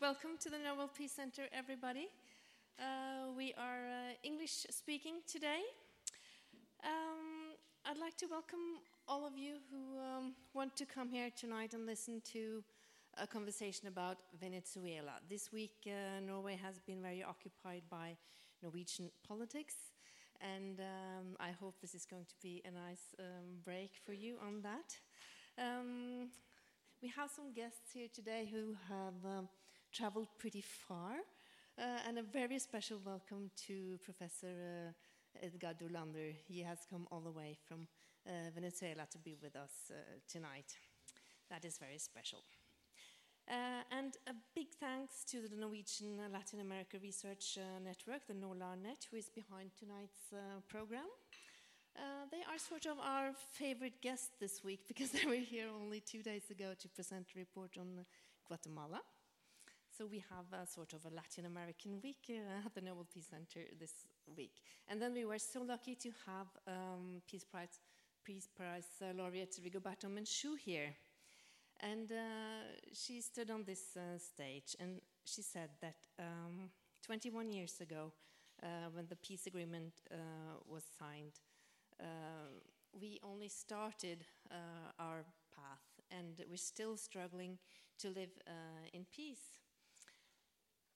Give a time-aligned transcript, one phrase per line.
[0.00, 2.06] Welcome to the Nobel Peace Center, everybody.
[2.78, 5.62] Uh, we are uh, English speaking today.
[6.84, 11.74] Um, I'd like to welcome all of you who um, want to come here tonight
[11.74, 12.62] and listen to
[13.20, 15.14] a conversation about Venezuela.
[15.28, 18.16] This week, uh, Norway has been very occupied by
[18.62, 19.74] Norwegian politics,
[20.40, 24.36] and um, I hope this is going to be a nice um, break for you
[24.46, 24.96] on that.
[25.60, 26.28] Um,
[27.02, 29.48] we have some guests here today who have um,
[29.92, 31.16] traveled pretty far,
[31.78, 34.92] uh, and a very special welcome to Professor
[35.36, 35.86] uh, Edgardo.
[36.46, 37.88] He has come all the way from
[38.26, 39.94] uh, Venezuela to be with us uh,
[40.30, 40.76] tonight.
[41.50, 42.40] That is very special.
[43.48, 49.08] Uh, and a big thanks to the Norwegian Latin America Research uh, Network, the NorLARNet,
[49.10, 50.34] who is behind tonight's
[50.68, 51.08] program.
[51.96, 56.00] Uh, they are sort of our favorite guests this week because they were here only
[56.00, 58.04] two days ago to present a report on
[58.46, 59.00] Guatemala.
[59.98, 63.26] So we have a sort of a Latin American week uh, at the Nobel Peace
[63.28, 64.52] Center this week.
[64.86, 67.80] And then we were so lucky to have um, Peace Prize,
[68.24, 70.94] Peace Prize uh, laureate Rigoberta Menchú here.
[71.80, 76.70] And uh, she stood on this uh, stage and she said that um,
[77.04, 78.12] 21 years ago,
[78.62, 79.94] uh, when the peace agreement
[80.68, 81.40] was signed,
[82.92, 84.24] we only started
[85.00, 87.58] our path and we're still struggling
[87.98, 89.58] to live uh, in peace.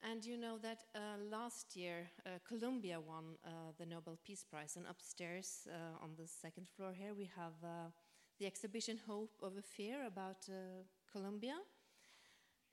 [0.03, 0.99] And you know that uh,
[1.31, 5.69] last year uh, Colombia won uh, the Nobel Peace Prize, and upstairs
[6.03, 7.53] on the second floor here we have
[8.39, 10.49] the exhibition Hope Over Fear about
[11.11, 11.55] Colombia.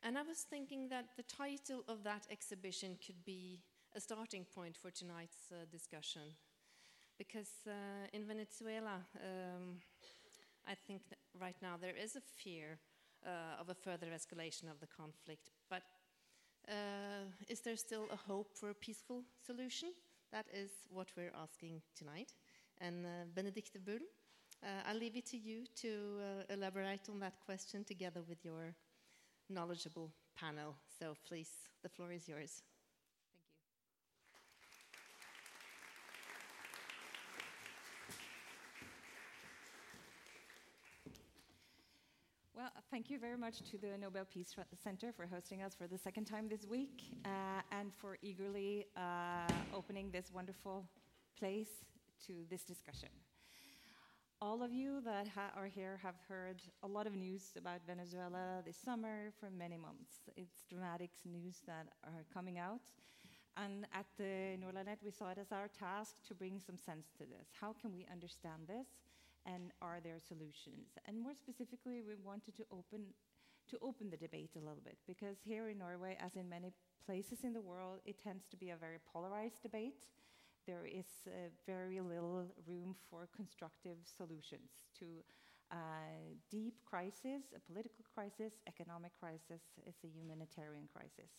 [0.02, 3.59] And I was thinking that the title of that exhibition could be
[3.95, 6.36] a starting point for tonight's discussion
[7.19, 9.81] because uh, in Venezuela, um,
[10.66, 11.02] I think
[11.39, 12.80] right now there is a fear
[13.25, 15.52] uh, of a further escalation of the conflict.
[15.69, 15.83] But
[16.69, 19.89] uh, is there still a hope for a peaceful solution?
[20.31, 22.33] That is what we're asking tonight.
[22.79, 23.99] And uh, Benedicte Bull,
[24.63, 28.75] uh, I'll leave it to you to uh, elaborate on that question together with your
[29.49, 30.75] knowledgeable panel.
[30.99, 31.49] So please,
[31.81, 32.61] the floor is yours.
[42.59, 44.53] Well, thank you very much to the Nobel Peace
[44.83, 49.47] Center for hosting us for the second time this week uh, and for eagerly uh,
[49.73, 50.83] opening this wonderful
[51.39, 51.70] place
[52.27, 53.08] to this discussion.
[54.42, 58.76] All of you that are here have heard a lot of news about Venezuela this
[58.76, 60.27] summer for many months.
[60.36, 62.81] It's dramatic news that are coming out.
[63.55, 67.23] And at the NorLARNet, we saw it as our task to bring some sense to
[67.23, 67.47] this.
[67.61, 68.87] How can we understand this?
[69.45, 70.98] And are there solutions?
[71.05, 73.14] And more specifically, we wanted to open
[73.70, 76.73] to open the debate a little bit because here in Norway, as in many
[77.05, 80.05] places in the world, it tends to be a very polarized debate.
[80.66, 84.70] There is uh, very little room for constructive solutions
[85.00, 85.05] to
[85.71, 91.30] a deep crisis, a political crisis, economic crisis, it's a humanitarian crisis.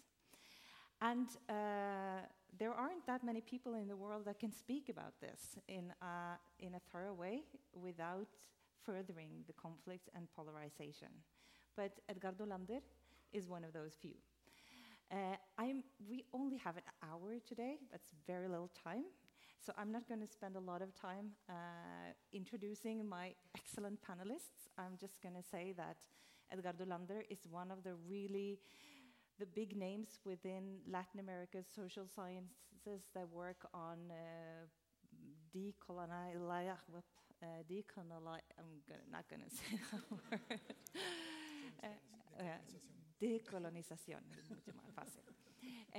[1.00, 2.26] And uh,
[2.58, 6.38] there aren't that many people in the world that can speak about this in a,
[6.64, 8.28] in a thorough way without
[8.84, 11.08] furthering the conflict and polarization.
[11.76, 12.80] But Edgardo Lander
[13.32, 14.14] is one of those few.
[15.10, 15.36] Uh,
[16.08, 19.04] we only have an hour today, that's very little time.
[19.58, 21.52] So I'm not going to spend a lot of time uh,
[22.32, 24.68] introducing my excellent panelists.
[24.78, 25.96] I'm just going to say that
[26.52, 28.58] Edgardo Lander is one of the really
[29.40, 34.66] the big names within Latin America's social sciences that work on uh,
[35.56, 36.50] decolonial,
[37.42, 37.46] uh,
[38.58, 40.60] I'm gonna, not going to say that word.
[41.82, 41.86] uh,
[42.38, 42.44] uh,
[43.22, 44.20] decolonization,
[45.94, 45.98] uh,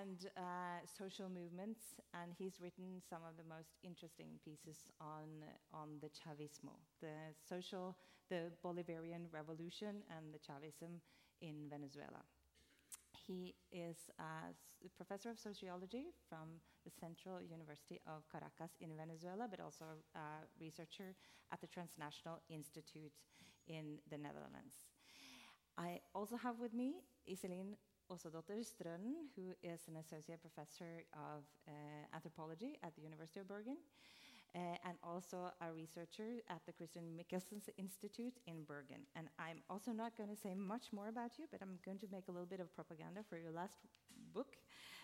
[0.00, 0.40] and uh,
[0.86, 1.80] social movements,
[2.14, 5.28] and he's written some of the most interesting pieces on
[5.72, 7.16] on the Chavismo, the
[7.48, 7.96] social,
[8.28, 11.00] the Bolivarian revolution, and the Chavism
[11.40, 12.22] in Venezuela.
[13.26, 14.54] He is a
[14.96, 19.84] professor of sociology from the Central University of Caracas in Venezuela, but also
[20.14, 21.14] a researcher
[21.52, 23.12] at the Transnational Institute
[23.66, 24.86] in the Netherlands.
[25.76, 27.76] I also have with me Iselin
[28.08, 31.72] Åsedotter Strønen, who is an associate professor of uh,
[32.14, 33.76] anthropology at the University of Bergen
[34.54, 39.04] and also a researcher at the Christian Michelsen Institute in Bergen.
[39.14, 42.06] And I'm also not going to say much more about you, but I'm going to
[42.10, 43.76] make a little bit of propaganda for your last
[44.32, 44.56] book,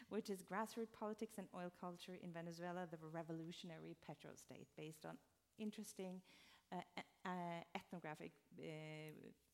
[0.08, 5.16] which is Grassroots Politics and Oil Culture in Venezuela, the Revolutionary Petrostate, based on
[5.58, 6.20] interesting
[6.72, 6.76] uh,
[7.26, 8.64] uh, ethnographic uh,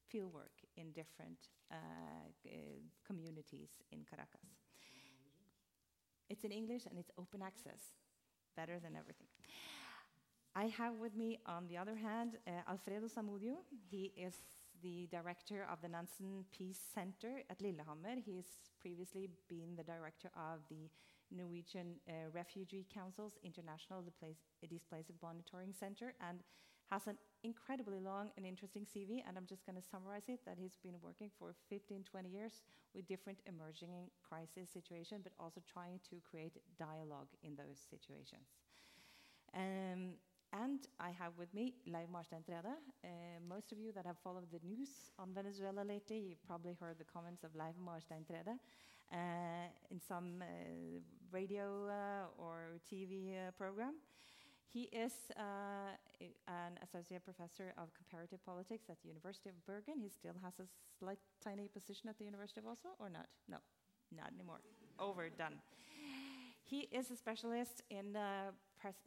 [0.07, 1.49] fieldwork in different
[3.07, 4.55] communities in Caracas.
[6.31, 7.93] It's in English and it's open access,
[8.57, 9.27] better than everything.
[10.55, 13.57] I have with me, on the other hand, uh, Alfredo Zamudio.
[13.91, 14.35] He is
[14.83, 18.21] the director of the Nansen Peace Center at Lillehammer.
[18.25, 20.89] He's previously been the director of the
[21.31, 26.41] Norwegian uh, Refugee Council's International Displaced Monitoring Center and
[26.91, 29.23] has an incredibly long and interesting CV.
[29.27, 32.63] And I'm just going to summarize it that he's been working for 15, 20 years
[32.95, 33.91] with different emerging
[34.27, 38.49] crisis situations, but also trying to create dialogue in those situations.
[39.55, 40.15] Um,
[40.53, 42.81] and I have with me Leiv Marsteintredet.
[43.05, 43.09] Uh,
[43.49, 47.05] most of you that have followed the news on Venezuela lately, you've probably heard the
[47.05, 48.59] comments of Leiv Marsteintredet
[49.13, 49.17] uh,
[49.91, 50.47] in some uh,
[51.31, 51.89] radio
[52.39, 53.95] or TV program.
[54.73, 59.99] He is an associate professor of comparative politics at the University of Bergen.
[59.99, 60.69] He still has a
[60.99, 63.27] slight tiny position at the University of Oslo, or not?
[63.49, 63.57] No,
[64.15, 64.61] not anymore.
[64.99, 65.61] Overdone.
[66.65, 68.15] He is a specialist in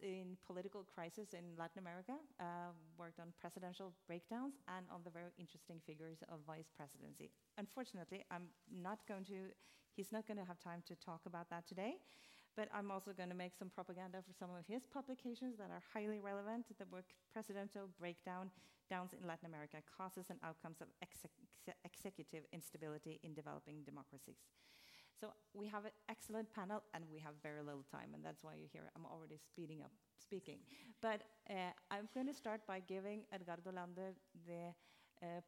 [0.01, 5.31] in political crisis in Latin America, uh, worked on presidential breakdowns and on the very
[5.39, 7.31] interesting figures of vice presidency.
[7.57, 9.51] Unfortunately, I'm not going to,
[9.95, 11.95] he's not going to have time to talk about that today,
[12.55, 15.83] but I'm also going to make some propaganda for some of his publications that are
[15.93, 16.65] highly relevant.
[16.77, 18.51] The book Presidential Breakdown
[18.89, 21.31] Downs in Latin America Causes and Outcomes of Exec
[21.85, 24.43] Executive Instability in Developing Democracies.
[25.21, 28.53] So we have an excellent panel, and we have very little time, and that's why
[28.57, 28.89] you're here.
[28.95, 30.57] I'm already speeding up speaking.
[30.99, 34.73] But uh, I'm going to start by giving Edgardo Lander the
[35.21, 35.41] uh,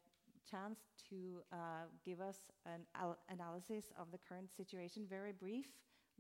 [0.50, 0.78] chance
[1.10, 2.38] to uh, give us
[2.68, 2.86] an
[3.30, 5.66] analysis of the current situation, very brief.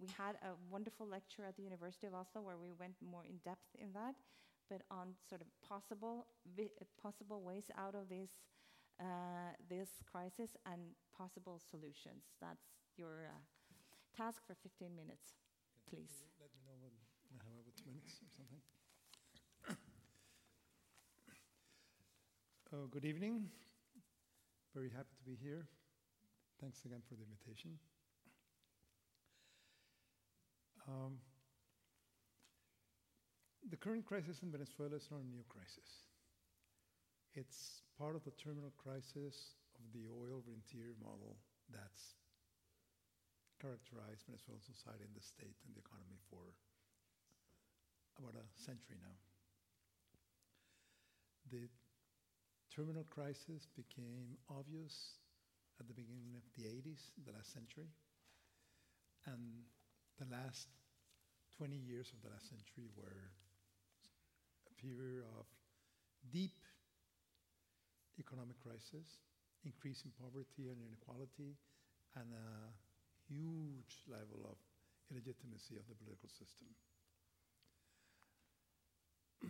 [0.02, 3.38] We had a wonderful lecture at the University of Oslo where we went more in
[3.46, 4.16] depth in that,
[4.68, 6.26] but on sort of possible
[7.00, 8.32] possible ways out of this
[9.00, 10.82] uh, this crisis and
[11.16, 12.24] possible solutions.
[12.42, 12.66] That's
[12.98, 13.42] your uh,
[14.16, 15.34] task for 15 minutes,
[15.90, 16.24] please.
[16.40, 16.94] Let me know when
[17.34, 18.62] I have over two minutes or something.
[22.74, 23.50] oh, good evening.
[24.74, 25.66] Very happy to be here.
[26.62, 27.78] Thanks again for the invitation.
[30.88, 31.18] Um,
[33.69, 36.10] the current crisis in Venezuela is not a new crisis.
[37.34, 41.38] It's part of the terminal crisis of the oil rentier model
[41.72, 42.13] that's
[43.63, 46.51] characterized Venezuelan society and the state and the economy for
[48.19, 49.15] about a century now.
[51.48, 51.71] The
[52.75, 55.15] terminal crisis became obvious
[55.80, 57.88] at the beginning of the 80s, the last century,
[59.31, 59.63] and
[60.19, 60.68] the last
[61.56, 63.31] 20 years of the last century were
[64.68, 65.48] a period of
[66.36, 66.60] deep
[68.19, 69.24] economic crisis,
[69.63, 71.56] increasing poverty and inequality,
[72.19, 72.83] and a
[73.28, 74.58] huge level of
[75.12, 76.68] illegitimacy of the political system.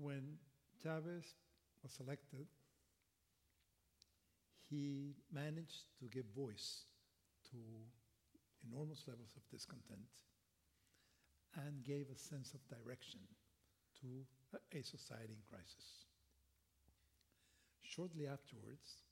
[0.00, 0.38] when
[0.82, 1.34] Chavez
[1.82, 2.46] was elected,
[4.68, 6.84] he managed to give voice
[7.50, 7.56] to
[8.68, 10.00] enormous levels of discontent
[11.56, 13.20] and gave a sense of direction
[14.00, 14.26] to
[14.76, 16.04] a society in crisis.
[17.82, 19.03] Shortly afterwards,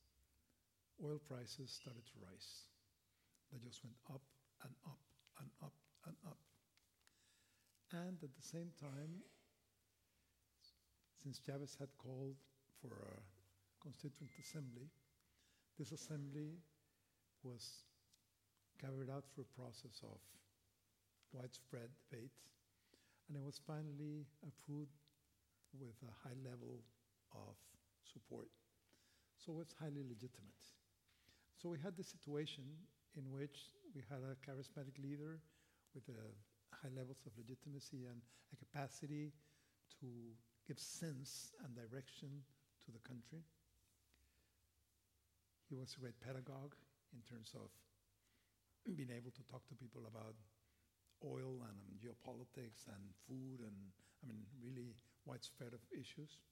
[1.03, 2.71] oil prices started to rise.
[3.51, 4.23] They just went up
[4.63, 5.03] and up
[5.41, 5.75] and up
[6.07, 6.39] and up.
[7.93, 9.21] And at the same time,
[11.23, 12.37] since Chavez had called
[12.81, 13.21] for a
[13.83, 14.89] constituent assembly,
[15.79, 16.59] this assembly
[17.43, 17.85] was
[18.81, 20.19] carried out through a process of
[21.33, 22.33] widespread debate,
[23.29, 24.97] and it was finally approved
[25.79, 26.83] with a high level
[27.35, 27.57] of
[28.05, 28.49] support.
[29.37, 30.63] So it's highly legitimate.
[31.63, 32.67] So we had the situation
[33.15, 35.39] in which we had a charismatic leader
[35.95, 36.11] with
[36.75, 38.19] high levels of legitimacy and
[38.51, 39.31] a capacity
[40.03, 40.35] to
[40.67, 42.43] give sense and direction
[42.83, 43.47] to the country.
[45.71, 46.75] He was a great pedagogue
[47.15, 47.71] in terms of
[48.97, 50.35] being able to talk to people about
[51.23, 53.79] oil and um, geopolitics and food and,
[54.19, 56.43] I mean, really widespread of issues.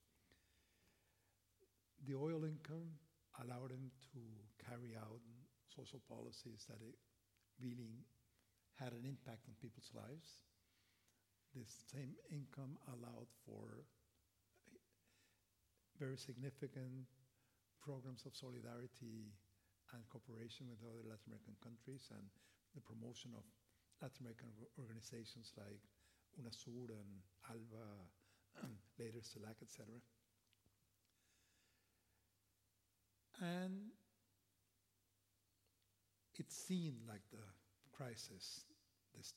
[2.07, 2.95] The oil income
[3.43, 4.23] allowed him to
[4.71, 5.19] carry out
[5.67, 6.95] social policies that it
[7.59, 8.07] really
[8.79, 10.47] had an impact on people's lives.
[11.50, 13.83] This same income allowed for
[15.99, 17.11] very significant
[17.83, 19.35] programs of solidarity
[19.91, 22.31] and cooperation with other Latin American countries and
[22.79, 23.43] the promotion of
[23.99, 25.83] Latin American organizations like
[26.39, 27.11] UNASUR and
[27.50, 27.91] ALBA,
[29.03, 29.99] later CELAC, etc.
[33.43, 33.91] And
[36.40, 37.44] it seemed like the
[37.92, 38.64] crisis,
[39.12, 39.37] this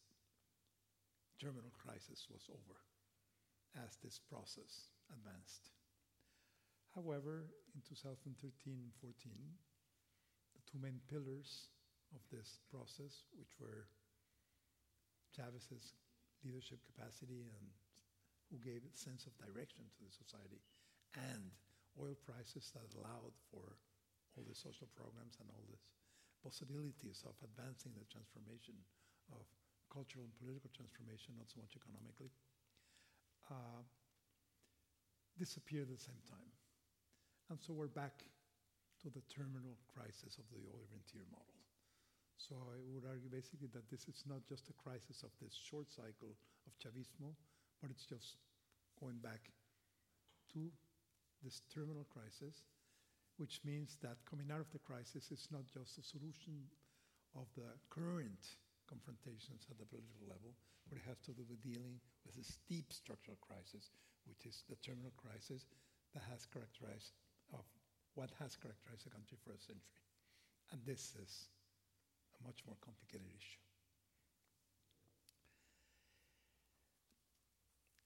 [1.35, 2.79] terminal crisis, was over
[3.75, 5.75] as this process advanced.
[6.95, 8.39] However, in 2013
[9.03, 9.35] 14,
[10.55, 11.75] the two main pillars
[12.15, 13.91] of this process, which were
[15.35, 15.99] Chavez's
[16.47, 17.67] leadership capacity and
[18.47, 20.63] who gave a sense of direction to the society,
[21.19, 21.51] and
[21.99, 23.75] oil prices that allowed for
[24.37, 25.83] all the social programs and all these
[26.43, 28.75] possibilities of advancing the transformation
[29.31, 29.47] of
[29.87, 32.29] cultural and political transformation, not so much economically,
[33.47, 33.81] uh,
[35.39, 36.51] at the same time.
[37.49, 38.27] And so we're back
[39.01, 41.59] to the terminal crisis of the oil rentier model.
[42.37, 45.87] So I would argue basically that this is not just a crisis of this short
[45.91, 46.35] cycle
[46.67, 47.31] of Chavismo,
[47.79, 48.39] but it's just
[48.99, 49.51] going back
[50.53, 50.71] to
[51.43, 52.63] this terminal crisis,
[53.43, 56.63] which means that coming out of the crisis is not just a solution
[57.35, 58.55] of the current
[58.87, 60.55] confrontations at the political level,
[60.87, 63.91] but it has to do with dealing with this deep structural crisis,
[64.31, 65.67] which is the terminal crisis
[66.15, 67.19] that has characterized
[67.51, 67.67] of
[68.15, 70.07] what has characterized the country for a century.
[70.71, 71.51] And this is
[72.39, 73.59] a much more complicated issue.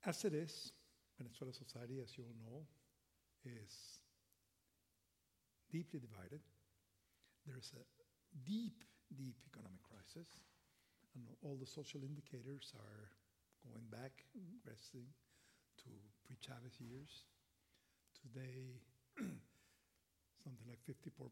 [0.02, 0.74] As it is,
[1.22, 2.66] Venezuela society, as you all know,
[3.46, 4.02] is
[5.72, 6.42] deeply divided.
[7.46, 7.84] There is a
[8.44, 8.84] deep,
[9.16, 10.28] deep economic crisis,
[11.16, 13.12] and all the social indicators are
[13.64, 14.12] going back,
[14.68, 15.08] resting
[15.84, 15.90] to
[16.26, 17.26] pre-Chavez years.
[18.20, 18.82] Today,
[20.44, 21.32] something like 54%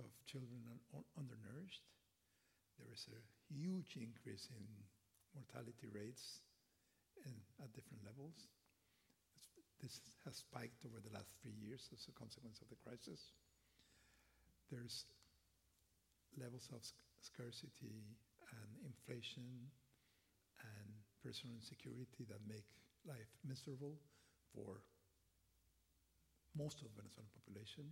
[0.00, 0.60] of children
[0.94, 1.84] are undernourished.
[2.80, 3.20] There is a
[3.52, 4.64] huge increase in
[5.36, 6.40] mortality rates
[7.60, 8.48] at different levels.
[9.80, 13.32] This has spiked over the last three years as a consequence of the crisis.
[14.70, 15.04] There's
[16.38, 16.86] levels of
[17.20, 18.06] scarcity
[18.54, 19.66] and inflation
[20.62, 20.88] and
[21.20, 22.66] personal insecurity that make
[23.02, 23.98] life miserable
[24.54, 24.82] for
[26.54, 27.90] most of the Venezuelan population.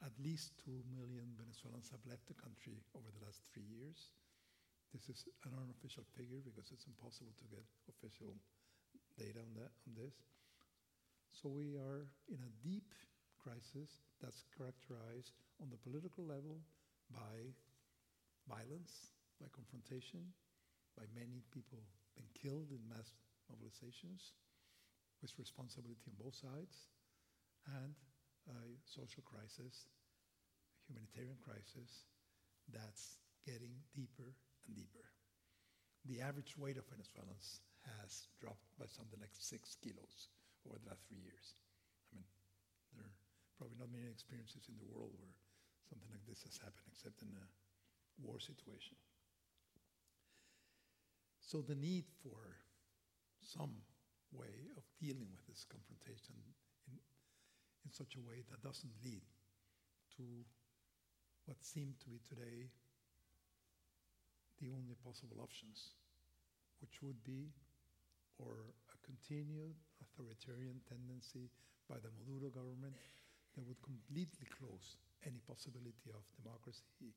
[0.00, 4.16] At least 2 million Venezuelans have left the country over the last three years.
[4.96, 8.34] This is an unofficial figure because it's impossible to get official
[9.20, 10.16] data on, that, on this.
[11.30, 12.90] So we are in a deep
[13.38, 16.60] crisis that's characterized on the political level
[17.08, 17.56] by
[18.48, 20.20] violence, by confrontation,
[20.96, 21.80] by many people
[22.16, 23.16] being killed in mass
[23.48, 24.36] mobilizations,
[25.24, 26.92] with responsibility on both sides,
[27.80, 27.96] and
[28.48, 32.04] a social crisis, a humanitarian crisis
[32.68, 34.36] that's getting deeper
[34.68, 35.04] and deeper.
[36.04, 37.60] The average weight of Venezuelans
[38.00, 40.28] has dropped by something like six kilos
[40.68, 41.56] over the last three years.
[42.12, 42.28] I mean,
[42.92, 43.16] there are
[43.56, 45.34] probably not many experiences in the world where
[45.90, 47.46] something like this has happened except in a
[48.22, 48.96] war situation.
[51.42, 52.62] So the need for
[53.42, 53.82] some
[54.30, 56.38] way of dealing with this confrontation
[56.86, 56.94] in,
[57.82, 59.26] in such a way that doesn't lead
[60.16, 60.22] to
[61.46, 62.70] what seem to be today
[64.62, 65.96] the only possible options,
[66.78, 67.50] which would be
[68.38, 71.50] or a continued authoritarian tendency
[71.88, 72.94] by the Maduro government
[73.54, 77.12] that would completely close any possibility of democracy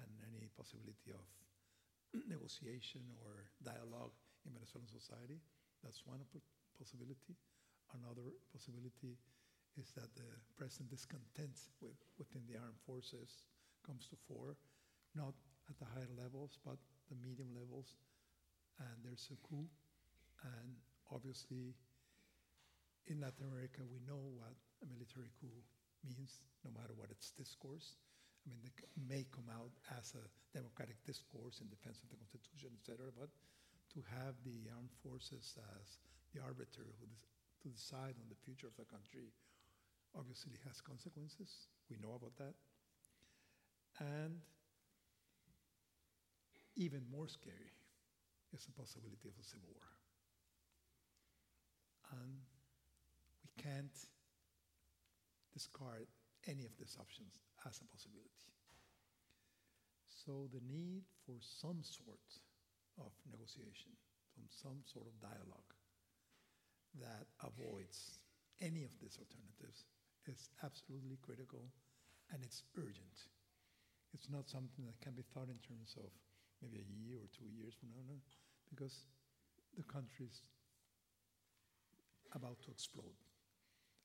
[0.00, 1.24] and any possibility of
[2.30, 4.14] negotiation or dialogue
[4.46, 5.38] in Venezuelan society.
[5.82, 6.22] That's one
[6.78, 7.36] possibility.
[7.92, 9.18] Another possibility
[9.76, 13.44] is that the present discontent with, within the armed forces
[13.84, 14.56] comes to fore,
[15.14, 15.34] not
[15.68, 16.78] at the higher levels, but
[17.10, 17.98] the medium levels.
[18.78, 19.66] And there's a coup
[20.44, 20.76] and
[21.12, 21.72] obviously,
[23.06, 25.62] in Latin America, we know what a military coup
[26.02, 27.96] means, no matter what its discourse.
[28.44, 28.76] I mean, it
[29.08, 33.32] may come out as a democratic discourse in defense of the Constitution, etc., but
[33.96, 35.96] to have the armed forces as
[36.34, 37.08] the arbiter who
[37.64, 39.32] to decide on the future of the country
[40.12, 41.72] obviously has consequences.
[41.88, 42.54] We know about that.
[44.00, 44.42] And
[46.76, 47.72] even more scary
[48.52, 49.94] is the possibility of a civil war
[52.20, 52.34] and
[53.42, 53.94] we can't
[55.54, 56.10] discard
[56.50, 58.52] any of these options as a possibility.
[60.10, 62.42] So the need for some sort
[62.98, 63.94] of negotiation,
[64.34, 65.70] from some sort of dialogue
[67.00, 68.18] that avoids
[68.60, 69.86] any of these alternatives
[70.26, 71.70] is absolutely critical
[72.32, 73.30] and it's urgent.
[74.12, 76.10] It's not something that can be thought in terms of
[76.62, 78.18] maybe a year or two years from now, no,
[78.70, 79.06] because
[79.76, 80.42] the country's
[82.32, 83.18] about to explode.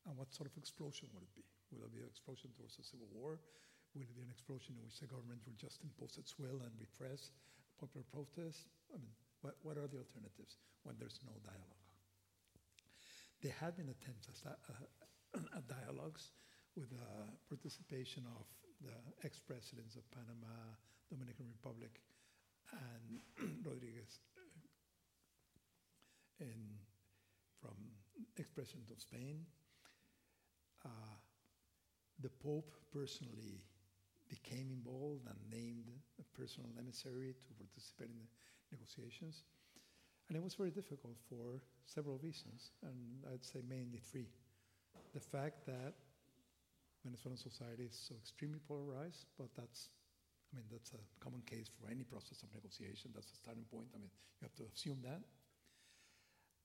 [0.07, 1.45] And what sort of explosion would it be?
[1.71, 3.39] Will it be an explosion towards a civil war?
[3.93, 6.73] Will it be an explosion in which the government will just impose its will and
[6.77, 7.31] repress
[7.79, 8.69] popular protest?
[8.93, 11.79] I mean, what, what are the alternatives when there's no dialogue?
[13.41, 16.31] There have been attempts at, uh, at dialogues
[16.75, 17.07] with the
[17.47, 18.45] participation of
[18.83, 20.75] the ex-presidents of Panama,
[21.09, 21.99] Dominican Republic,
[22.71, 23.19] and
[23.65, 24.59] Rodriguez uh,
[26.45, 26.77] in,
[27.59, 27.75] from
[28.37, 29.45] ex-president of Spain.
[30.85, 31.17] Uh,
[32.21, 33.63] the Pope personally
[34.29, 38.29] became involved and named a personal emissary to participate in the
[38.71, 39.43] negotiations.
[40.27, 44.29] And it was very difficult for several reasons, and I'd say mainly three.
[45.13, 45.95] The fact that
[47.03, 49.89] Venezuelan society is so extremely polarized, but that's,
[50.53, 53.09] I mean, that's a common case for any process of negotiation.
[53.15, 53.87] That's a starting point.
[53.95, 55.21] I mean, you have to assume that.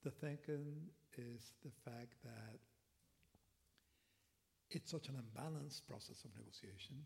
[0.05, 2.61] The second is the fact that
[4.75, 6.99] it's such an unbalanced process of negotiation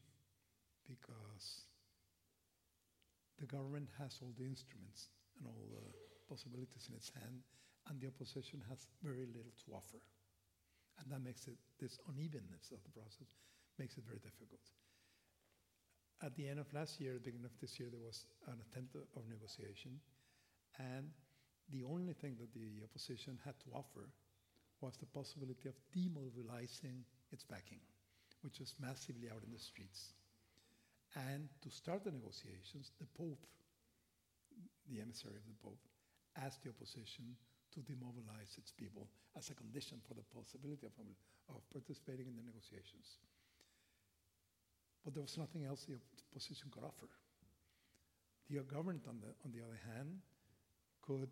[0.88, 1.68] because
[3.38, 5.08] the government has all the instruments
[5.38, 5.86] and all the
[6.28, 7.40] possibilities in its hand,
[7.88, 10.02] and the opposition has very little to offer.
[10.98, 13.30] And that makes it, this unevenness of the process
[13.78, 14.60] makes it very difficult.
[16.20, 18.96] At the end of last year, the beginning of this year, there was an attempt
[18.98, 20.02] of negotiation,
[20.76, 21.08] and
[21.70, 24.10] the only thing that the opposition had to offer
[24.80, 27.80] was the possibility of demobilizing its backing,
[28.42, 30.14] which was massively out in the streets.
[31.16, 33.46] And to start the negotiations, the Pope,
[34.90, 35.80] the emissary of the Pope,
[36.36, 37.36] asked the opposition
[37.74, 40.92] to demobilize its people as a condition for the possibility of,
[41.48, 43.20] of participating in the negotiations.
[45.04, 45.98] But there was nothing else the
[46.32, 47.08] opposition could offer.
[48.50, 50.20] The government, on the, on the other hand,
[51.02, 51.28] could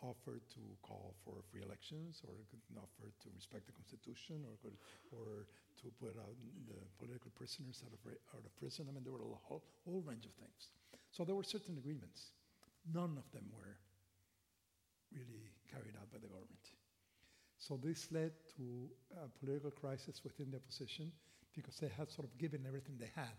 [0.00, 4.76] offer to call for free elections, or could offer to respect the constitution, or could,
[5.12, 5.46] or
[5.80, 6.34] to put out
[6.66, 8.00] the political prisoners out of,
[8.34, 8.86] out of prison.
[8.88, 10.72] I mean, there were a whole, whole range of things.
[11.10, 12.34] So there were certain agreements.
[12.92, 13.78] None of them were
[15.14, 16.66] really carried out by the government.
[17.58, 21.12] So this led to a political crisis within the opposition
[21.54, 23.38] because they had sort of given everything they had,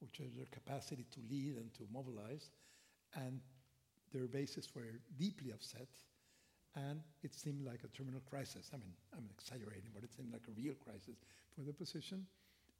[0.00, 2.48] which was their capacity to lead and to mobilize,
[3.14, 3.40] and
[4.16, 5.88] their bases were deeply upset,
[6.74, 8.70] and it seemed like a terminal crisis.
[8.72, 11.20] I mean, I'm exaggerating, but it seemed like a real crisis
[11.54, 12.24] for the position,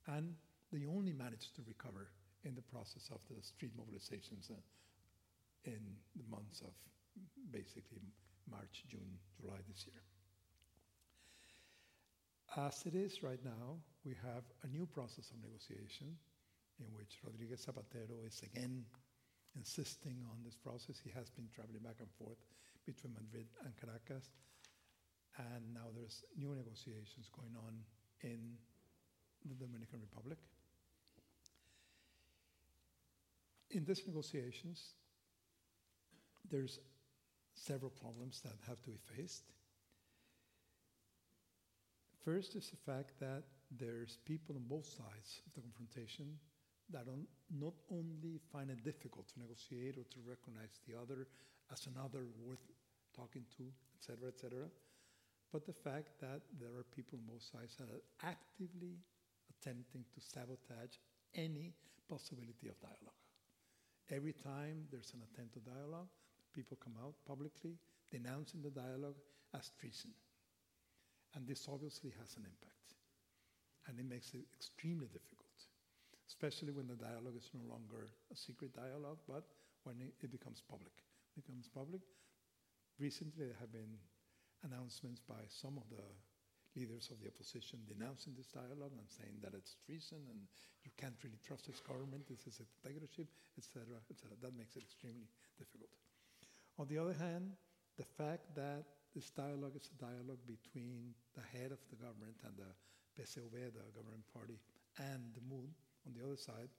[0.06, 0.32] and
[0.72, 2.08] they only managed to recover
[2.44, 4.54] in the process of the street mobilizations uh,
[5.64, 5.80] in
[6.16, 6.72] the months of
[7.52, 8.00] basically
[8.50, 10.00] March, June, July this year.
[12.56, 16.16] As it is right now, we have a new process of negotiation
[16.78, 18.84] in which Rodriguez Zapatero is again
[19.56, 21.00] insisting on this process.
[21.02, 22.38] He has been traveling back and forth
[22.84, 24.30] between Madrid and Caracas,
[25.38, 27.74] and now there's new negotiations going on
[28.22, 28.56] in
[29.44, 30.38] the Dominican Republic.
[33.70, 34.94] In these negotiations,
[36.48, 36.78] there's
[37.54, 39.44] several problems that have to be faced.
[42.24, 46.38] First is the fact that there's people on both sides of the confrontation
[46.90, 47.06] that
[47.50, 51.26] not only find it difficult to negotiate or to recognize the other
[51.72, 52.62] as another worth
[53.14, 53.64] talking to,
[53.98, 54.68] etc., etc.,
[55.52, 58.98] but the fact that there are people on both sides that are actively
[59.50, 60.98] attempting to sabotage
[61.34, 61.72] any
[62.08, 63.22] possibility of dialogue.
[64.10, 66.10] Every time there's an attempt to dialogue,
[66.54, 67.78] people come out publicly
[68.10, 69.18] denouncing the dialogue
[69.54, 70.12] as treason.
[71.34, 72.94] And this obviously has an impact.
[73.86, 75.45] And it makes it extremely difficult,
[76.28, 79.46] especially when the dialogue is no longer a secret dialogue, but
[79.84, 80.92] when it, it becomes public.
[81.36, 82.02] It becomes public.
[82.98, 83.94] Recently, there have been
[84.64, 86.02] announcements by some of the
[86.74, 90.44] leaders of the opposition denouncing this dialogue and saying that it's treason and
[90.84, 94.36] you can't really trust this government, this is a dictatorship, etc., etc.
[94.42, 95.90] That makes it extremely difficult.
[96.76, 97.56] On the other hand,
[97.96, 98.84] the fact that
[99.16, 102.68] this dialogue is a dialogue between the head of the government and the
[103.16, 104.60] PSUV, the government party,
[105.00, 105.72] and the MUD
[106.06, 106.70] on the other side,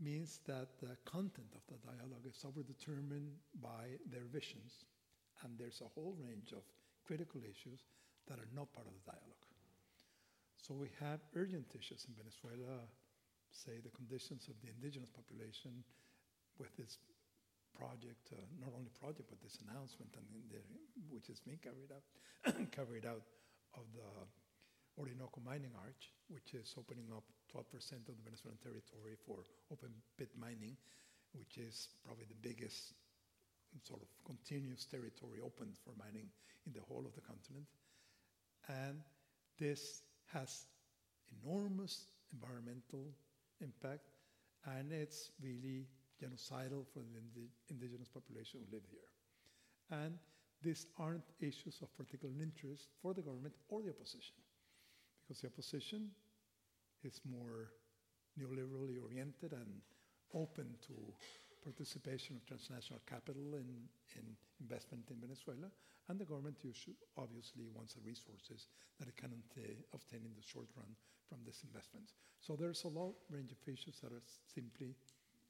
[0.00, 4.84] means that the content of the dialogue is overdetermined by their visions.
[5.44, 6.64] And there's a whole range of
[7.04, 7.84] critical issues
[8.28, 9.44] that are not part of the dialogue.
[10.56, 12.84] So we have urgent issues in Venezuela,
[13.52, 15.84] say the conditions of the indigenous population
[16.60, 17.00] with this
[17.72, 20.60] project, uh, not only project, but this announcement, and the,
[21.08, 22.04] which is being carried out,
[22.76, 23.24] carried out
[23.74, 24.08] of the
[25.00, 30.30] Orinoco Mining Arch, which is opening up 12% of the Venezuelan territory for open pit
[30.38, 30.76] mining,
[31.34, 32.94] which is probably the biggest
[33.82, 36.26] sort of continuous territory open for mining
[36.66, 37.66] in the whole of the continent.
[38.68, 39.00] And
[39.58, 40.66] this has
[41.42, 43.12] enormous environmental
[43.60, 44.10] impact,
[44.66, 45.86] and it's really
[46.20, 49.10] genocidal for the indi- indigenous population who live here.
[49.90, 50.14] And
[50.62, 54.36] these aren't issues of particular interest for the government or the opposition,
[55.22, 56.10] because the opposition
[57.02, 57.72] is more
[58.38, 59.82] neoliberally oriented and
[60.34, 60.94] open to
[61.62, 63.68] participation of transnational capital in,
[64.16, 64.24] in
[64.60, 65.68] investment in Venezuela,
[66.08, 66.56] and the government
[67.16, 69.30] obviously wants the resources that it can
[69.92, 70.88] obtain in the short run
[71.28, 72.14] from these investments.
[72.40, 74.96] So there's a long range of issues that are simply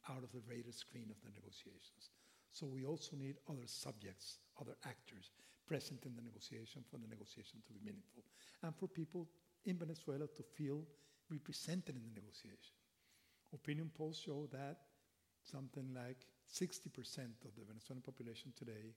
[0.08, 2.10] out of the radar screen of the negotiations.
[2.50, 5.30] So we also need other subjects, other actors
[5.66, 8.24] present in the negotiation for the negotiation to be meaningful,
[8.62, 9.28] and for people
[9.64, 10.82] in Venezuela to feel
[11.30, 12.74] represented in the negotiation.
[13.54, 14.78] Opinion polls show that
[15.42, 16.90] something like 60%
[17.46, 18.94] of the Venezuelan population today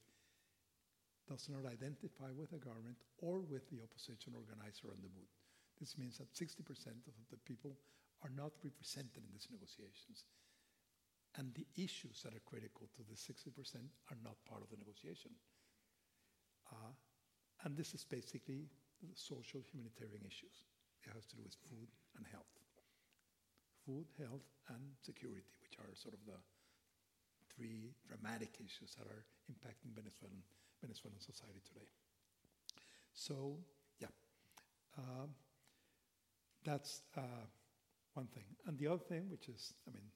[1.30, 5.30] does not identify with the government or with the opposition organizer on the MUD.
[5.80, 6.60] This means that 60%
[7.08, 7.78] of the people
[8.22, 10.26] are not represented in these negotiations.
[11.36, 13.50] And the issues that are critical to the 60%
[14.12, 15.32] are not part of the negotiation.
[16.70, 16.94] Uh,
[17.64, 18.70] and this is basically
[19.02, 20.68] the social humanitarian issues.
[21.02, 22.50] It has to do with food and health.
[23.86, 26.40] Food, health, and security, which are sort of the
[27.56, 30.42] three dramatic issues that are impacting Venezuelan,
[30.82, 31.88] Venezuelan society today.
[33.14, 33.58] So,
[34.00, 34.08] yeah,
[34.98, 35.28] uh,
[36.64, 37.46] that's uh,
[38.14, 38.46] one thing.
[38.66, 40.08] And the other thing, which is, I mean,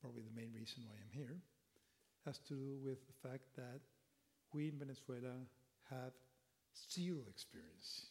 [0.00, 1.36] probably the main reason why I'm here,
[2.26, 3.80] has to do with the fact that
[4.52, 5.34] we in Venezuela
[5.90, 6.12] have
[6.90, 8.06] zero experience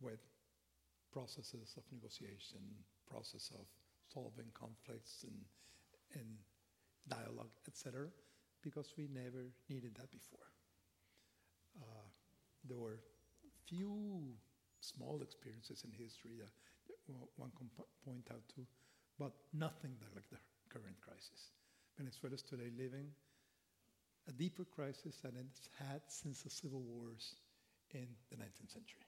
[0.00, 0.20] with
[1.12, 2.60] processes of negotiation,
[3.10, 3.66] process of
[4.12, 5.38] solving conflicts and,
[6.14, 6.28] and
[7.08, 8.08] dialogue, etc.,
[8.62, 10.46] because we never needed that before.
[11.80, 12.08] Uh,
[12.68, 13.00] there were
[13.66, 14.34] few
[14.80, 16.52] small experiences in history that
[17.36, 17.68] one can
[18.04, 18.66] point out to,
[19.18, 21.52] but nothing like the current crisis.
[21.96, 23.08] Venezuela is today living
[24.28, 27.36] a deeper crisis than it's had since the civil wars
[27.92, 29.06] in the 19th century.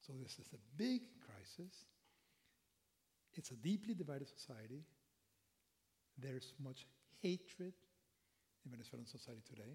[0.00, 1.02] So this is a big
[1.40, 1.72] crisis.
[3.34, 4.82] It's a deeply divided society.
[6.18, 6.86] There's much
[7.22, 7.72] hatred
[8.64, 9.72] in Venezuelan society today.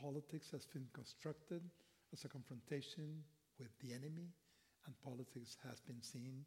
[0.00, 1.62] Politics has been constructed
[2.12, 3.24] as a confrontation
[3.58, 4.30] with the enemy,
[4.86, 6.44] and politics has been seen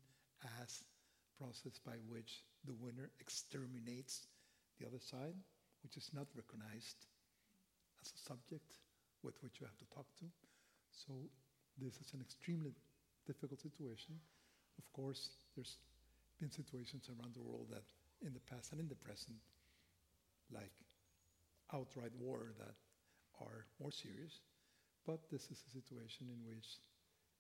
[0.61, 4.27] as a process by which the winner exterminates
[4.79, 5.35] the other side,
[5.83, 7.07] which is not recognized
[7.99, 8.77] as a subject
[9.23, 10.25] with which you have to talk to.
[10.91, 11.11] So
[11.77, 12.71] this is an extremely
[13.27, 14.19] difficult situation.
[14.77, 15.77] Of course, there's
[16.39, 17.83] been situations around the world that
[18.25, 19.37] in the past and in the present,
[20.51, 20.71] like
[21.73, 22.75] outright war that
[23.41, 24.41] are more serious.
[25.05, 26.79] But this is a situation in which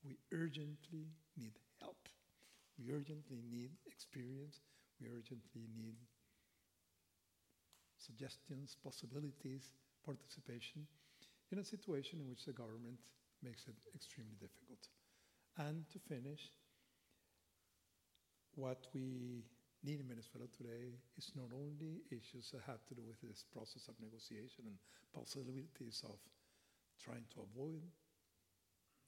[0.03, 2.07] we urgently need help.
[2.79, 4.61] We urgently need experience.
[5.01, 5.95] We urgently need
[7.97, 9.71] suggestions, possibilities,
[10.05, 10.87] participation
[11.51, 12.99] in a situation in which the government
[13.43, 14.87] makes it extremely difficult.
[15.57, 16.51] And to finish,
[18.55, 19.43] what we
[19.83, 23.87] need in Venezuela today is not only issues that have to do with this process
[23.87, 24.75] of negotiation and
[25.15, 26.19] possibilities of
[26.99, 27.81] trying to avoid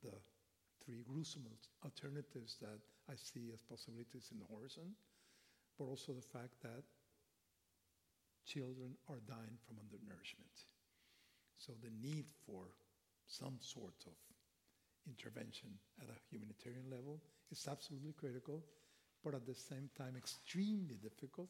[0.04, 0.16] the
[0.84, 1.46] three gruesome
[1.84, 4.96] alternatives that I see as possibilities in the horizon,
[5.78, 6.84] but also the fact that
[8.46, 10.56] children are dying from undernourishment.
[11.58, 12.66] So the need for
[13.28, 14.16] some sort of
[15.08, 15.70] intervention
[16.02, 18.64] at a humanitarian level is absolutely critical,
[19.24, 21.50] but at the same time extremely difficult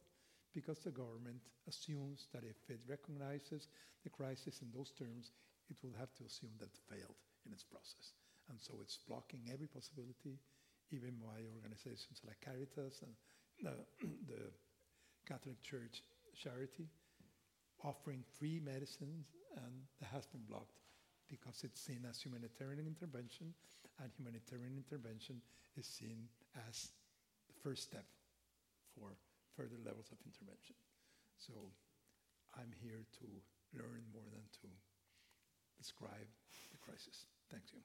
[0.53, 3.67] because the government assumes that if it recognizes
[4.03, 5.31] the crisis in those terms,
[5.69, 8.11] it will have to assume that it failed in its process.
[8.49, 10.35] And so it's blocking every possibility,
[10.91, 13.13] even by organizations like Caritas and
[13.63, 13.75] the,
[14.27, 14.51] the
[15.25, 16.03] Catholic Church
[16.35, 16.89] Charity,
[17.83, 20.80] offering free medicines, and that has been blocked
[21.31, 23.55] because it's seen as humanitarian intervention,
[24.03, 25.39] and humanitarian intervention
[25.79, 26.27] is seen
[26.67, 26.91] as
[27.47, 28.03] the first step
[28.93, 29.15] for
[29.55, 30.75] further levels of intervention.
[31.39, 31.53] So
[32.59, 33.27] I'm here to
[33.73, 34.67] learn more than to
[35.79, 36.27] describe
[36.71, 37.25] the crisis.
[37.49, 37.79] Thank you.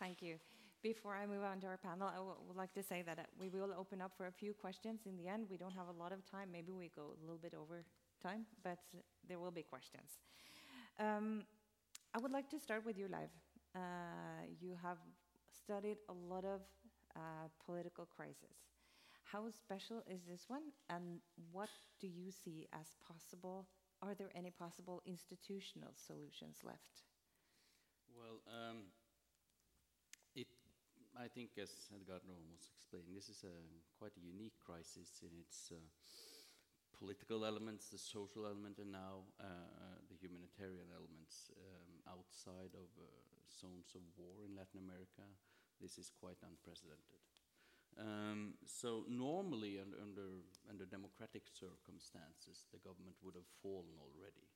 [0.00, 0.55] Thank you.
[0.82, 3.48] Before I move on to our panel, I would like to say that uh, we
[3.48, 5.46] will open up for a few questions in the end.
[5.50, 6.48] We don't have a lot of time.
[6.52, 7.84] Maybe we go a little bit over
[8.22, 8.78] time, but
[9.28, 10.20] there will be questions.
[11.00, 11.44] Um,
[12.14, 13.30] I would like to start with you, Leiv.
[13.74, 14.98] Uh, you have
[15.50, 16.60] studied a lot of
[17.16, 18.56] uh, political crises.
[19.24, 23.66] How special is this one, and what do you see as possible
[24.02, 27.02] are there any possible institutional solutions left?
[28.12, 28.92] Well, um,
[31.16, 33.56] I think, as Edgardo was explaining, this is a
[33.96, 35.80] quite a unique crisis in its uh,
[36.92, 43.08] political elements, the social element, and now uh, the humanitarian elements um, outside of uh,
[43.48, 45.24] zones of war in Latin America.
[45.80, 47.24] This is quite unprecedented.
[47.96, 54.52] Um, so normally, under, under, under democratic circumstances, the government would have fallen already.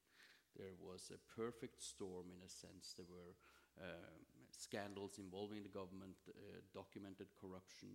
[0.60, 2.92] There was a perfect storm in a sense.
[2.92, 3.32] There were
[3.80, 4.12] uh,
[4.60, 7.88] scandals involving the government, uh, documented corruption,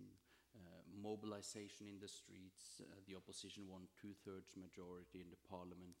[0.58, 2.82] uh, mobilization in the streets.
[2.82, 5.94] Uh, the opposition won two thirds majority in the parliament.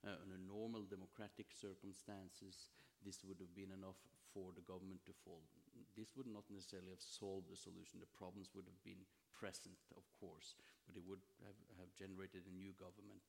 [0.00, 2.72] Uh, under normal democratic circumstances,
[3.04, 4.00] this would have been enough
[4.32, 5.44] for the government to fall.
[5.92, 8.00] This would not necessarily have solved the solution.
[8.00, 9.04] The problems would have been
[9.36, 10.56] present, of course,
[10.88, 13.20] but it would have, have generated a new government.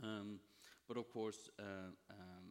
[0.00, 0.40] Um,
[0.88, 2.48] but of course, uh, um,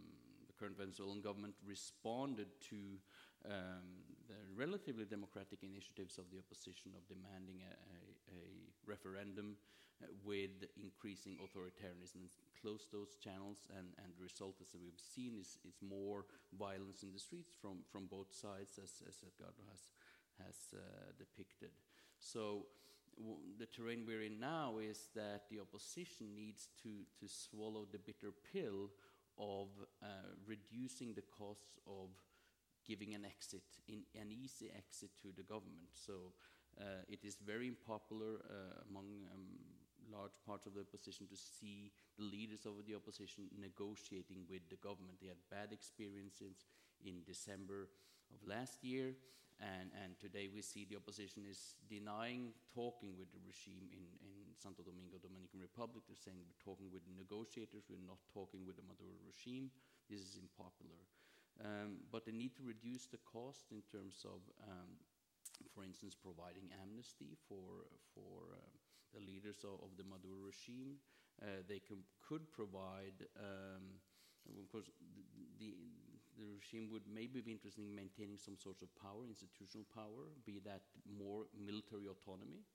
[0.64, 2.96] current Venezuelan government responded to
[3.44, 4.00] um,
[4.32, 8.00] the relatively democratic initiatives of the opposition of demanding a, a,
[8.32, 8.42] a
[8.88, 9.60] referendum
[10.00, 15.36] uh, with increasing authoritarianism and close those channels and, and the result as we've seen
[15.36, 16.24] is, is more
[16.56, 19.92] violence in the streets from, from both sides as, as Edgardo has,
[20.40, 21.76] has uh, depicted.
[22.24, 22.72] So
[23.60, 28.32] the terrain we're in now is that the opposition needs to, to swallow the bitter
[28.54, 28.90] pill
[29.38, 29.68] of
[30.02, 30.06] uh,
[30.46, 32.10] reducing the costs of
[32.86, 35.90] giving an exit, in, an easy exit to the government.
[35.94, 36.34] So
[36.80, 39.46] uh, it is very unpopular uh, among um,
[40.12, 44.76] large parts of the opposition to see the leaders of the opposition negotiating with the
[44.78, 45.18] government.
[45.22, 46.66] They had bad experiences
[47.06, 47.90] in December
[48.34, 49.16] of last year,
[49.64, 54.52] and, and today we see the opposition is denying talking with the regime in, in
[54.60, 56.04] Santo Domingo, Dominican Republic.
[56.04, 59.72] They're saying we're talking with negotiators, we're not talking with the Maduro regime.
[60.12, 61.00] This is unpopular.
[61.64, 65.00] Um, but they need to reduce the cost in terms of, um,
[65.72, 68.74] for instance, providing amnesty for, for uh,
[69.16, 70.98] the leaders of, of, the Maduro regime.
[71.40, 74.02] Uh, they can, could provide, um,
[74.50, 75.24] of course, the,
[75.62, 75.78] the,
[76.38, 80.60] the, regime would maybe be interested in maintaining some sort of power, institutional power, be
[80.66, 82.66] that more military autonomy.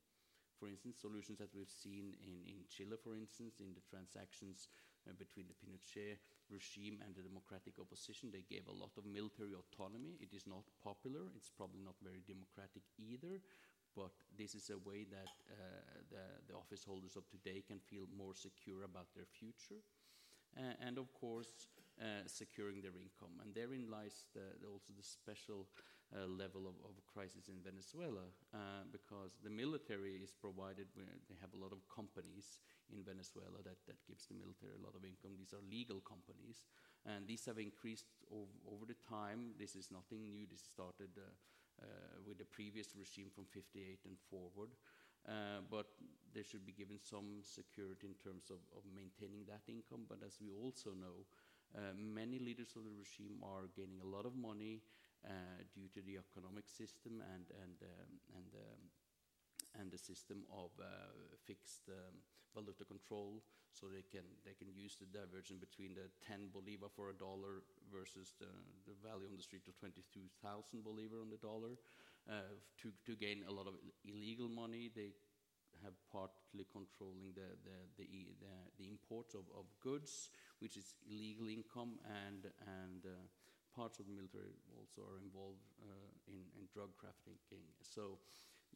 [0.58, 4.66] For instance, solutions that we've seen in, in Chile, for instance, in the transactions
[5.06, 6.18] uh, between the Pinochet
[6.50, 8.34] regime and the democratic opposition.
[8.34, 10.18] They gave a lot of military autonomy.
[10.18, 11.30] It is not popular.
[11.36, 13.38] It's probably not very democratic either.
[13.94, 15.54] But this is a way that uh,
[16.10, 19.80] the, the, office holders of today can feel more secure about their future.
[20.56, 21.68] Uh, and of course,
[22.26, 23.42] securing their income.
[23.42, 25.66] And therein lies the, the also the special
[26.08, 31.52] uh, level of, of, crisis in Venezuela, uh, because the military is provided, they have
[31.52, 35.36] a lot of companies in Venezuela that, that gives the military a lot of income.
[35.36, 36.64] These are legal companies,
[37.04, 39.52] and these have increased ov over the time.
[39.60, 40.48] This is nothing new.
[40.48, 41.28] This started uh,
[41.84, 44.72] uh, with the previous regime from 58 and forward.
[45.28, 45.92] Uh, but
[46.32, 50.08] they should be given some security in terms of, of maintaining that income.
[50.08, 51.28] But as we also know,
[51.76, 54.80] uh, many leaders of the regime are gaining a lot of money
[55.26, 58.82] uh, due to the economic system and, and, um, and, um,
[59.80, 61.12] and the system of uh,
[61.44, 62.22] fixed um,
[62.56, 67.10] valuta control, so they can, they can use the diversion between the 10 bolivar for
[67.10, 68.48] a dollar versus the,
[68.88, 70.32] the value on the street of 22,000
[70.82, 71.76] bolivar on the dollar.
[72.28, 72.44] Uh,
[72.76, 73.72] to, to gain a lot of
[74.04, 75.16] illegal money, they
[75.80, 78.06] have partly controlling the, the, the,
[78.42, 82.50] the, the imports of, of goods, which is illegal income, and,
[82.82, 83.14] and uh,
[83.74, 87.62] parts of the military also are involved uh, in, in, drug trafficking.
[87.80, 88.18] So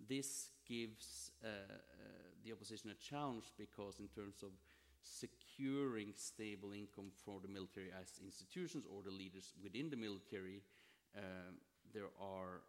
[0.08, 1.72] this gives uh, uh,
[2.44, 4.50] the opposition a challenge because in terms of
[5.02, 10.62] securing stable income for the military as institutions or the leaders within the military,
[11.92, 12.62] there are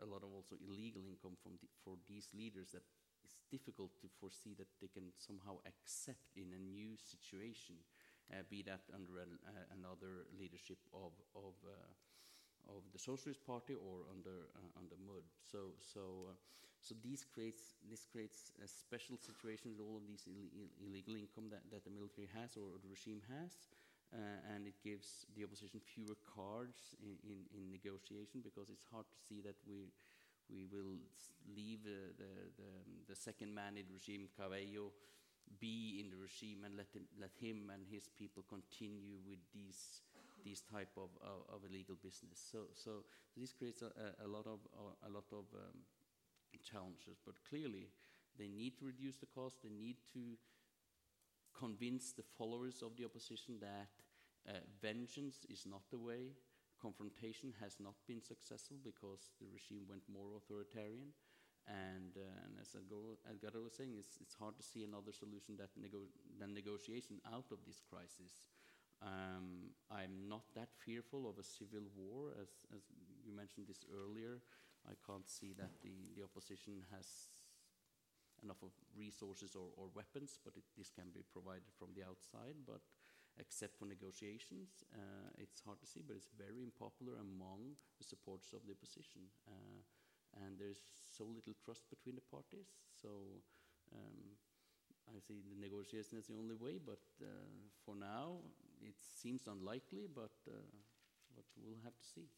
[0.00, 2.84] a lot of also illegal income from the, for these leaders that
[3.24, 7.76] it's difficult to foresee that they can somehow accept in a new situation
[8.48, 14.50] be that under uh, another leadership of, of, uh, of the Socialist Party or under,
[14.78, 15.26] under MUD.
[15.42, 16.34] So, so,
[16.80, 21.50] so these creates, this creates a special situation with all of these Ill illegal income
[21.50, 23.52] that, that the military has or the regime has.
[24.10, 29.06] Uh, and it gives the opposition fewer cards in, in, in, negotiation because it's hard
[29.06, 29.86] to see that we,
[30.50, 30.98] we will
[31.54, 32.70] leave uh, the, the,
[33.06, 34.90] the, second man in regime, Cabello,
[35.58, 40.02] be in the regime and let him, let him and his people continue with these
[40.42, 42.40] these type of, of, of illegal business.
[42.50, 43.04] So, so
[43.36, 43.92] this creates a,
[44.24, 44.60] a lot of
[45.06, 45.84] a lot of um,
[46.64, 47.20] challenges.
[47.24, 47.88] But clearly,
[48.38, 49.62] they need to reduce the cost.
[49.62, 50.38] They need to
[51.58, 53.88] convince the followers of the opposition that
[54.48, 56.32] uh, vengeance is not the way.
[56.80, 61.12] Confrontation has not been successful because the regime went more authoritarian.
[61.68, 65.70] And, uh, and as Edgardo was saying, it's, it's hard to see another solution that
[65.76, 68.48] nego than negotiation out of this crisis.
[69.00, 72.82] Um, I'm not that fearful of a civil war, as, as
[73.24, 74.42] you mentioned this earlier.
[74.88, 77.06] I can't see that the, the opposition has
[78.42, 82.56] enough of resources or, or weapons, but it, this can be provided from the outside.
[82.66, 82.80] But
[83.38, 88.52] except for negotiations, uh, it's hard to see, but it's very unpopular among the supporters
[88.52, 89.28] of the opposition.
[89.48, 89.80] Uh,
[90.38, 90.80] and there's
[91.16, 92.68] so little trust between the parties.
[93.00, 93.08] So
[93.92, 94.36] um,
[95.08, 97.26] I see the negotiation as the only way, but uh,
[97.84, 98.38] for now
[98.82, 100.54] it seems unlikely, but, uh,
[101.34, 102.28] but we'll have to see.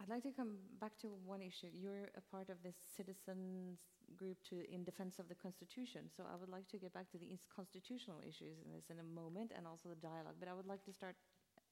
[0.00, 1.66] I'd like to come back to one issue.
[1.74, 3.80] You're a part of this citizens
[4.16, 6.06] group to, in defense of the constitution.
[6.16, 9.02] So I would like to get back to the constitutional issues in this in a
[9.02, 10.38] moment and also the dialogue.
[10.38, 11.16] But I would like to start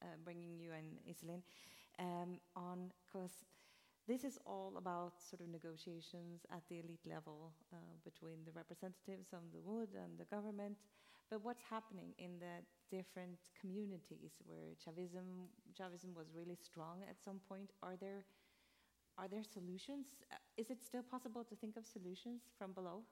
[0.03, 1.42] uh, bringing you and Iselin
[1.99, 3.46] um, on because
[4.07, 9.33] this is all about sort of negotiations at the elite level uh, between the representatives
[9.33, 10.77] of the MUD and the government.
[11.29, 17.40] But what's happening in the different communities where Chavism, Chavism was really strong at some
[17.49, 17.71] point?
[17.83, 18.23] Are there,
[19.19, 20.07] are there solutions?
[20.31, 23.03] Uh, is it still possible to think of solutions from below?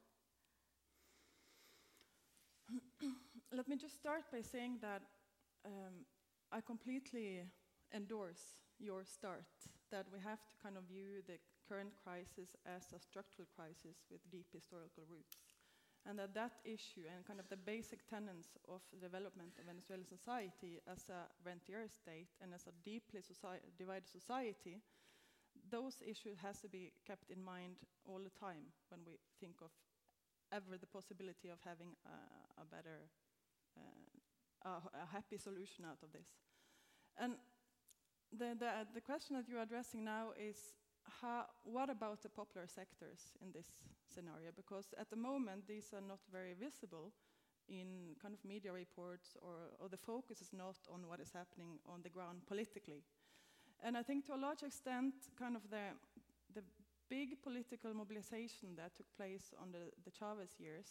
[3.52, 5.02] Let me just start by saying that
[5.66, 6.06] um,
[6.52, 7.42] I completely
[7.92, 9.46] endorse your start
[9.90, 14.20] that we have to kind of view the current crisis as a structural crisis with
[14.30, 15.40] deep historical roots.
[16.04, 20.84] And that that issue and kind of the basic tenets of development of Venezuelan society
[20.84, 23.24] as a rentier state and as a deeply
[23.78, 24.84] divided society,
[25.70, 29.72] those issues has to be kept in mind all the time when we think of
[30.52, 33.08] ever the possibility of having a, a better,
[33.72, 36.28] uh, a, a happy solution out of this.
[37.16, 37.34] And
[38.38, 40.56] the, the, the question that you're addressing now is
[41.20, 43.66] how, what about the popular sectors in this
[44.06, 44.50] scenario?
[44.54, 47.12] Because at the moment, these are not very visible
[47.68, 51.78] in kind of media reports, or, or the focus is not on what is happening
[51.88, 53.02] on the ground politically.
[53.82, 55.96] And I think to a large extent, kind of the,
[56.54, 56.62] the
[57.08, 60.86] big political mobilization that took place on the, the Chavez years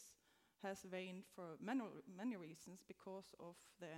[0.64, 1.84] has waned for many,
[2.18, 3.92] many reasons because of the,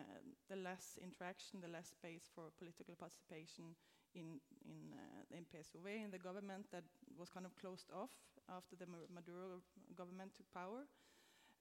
[0.49, 3.77] the less interaction, the less space for political participation
[4.15, 6.83] in, in, uh, in PSUV, in the government that
[7.17, 8.11] was kind of closed off
[8.49, 9.61] after the Maduro
[9.95, 10.87] government took power.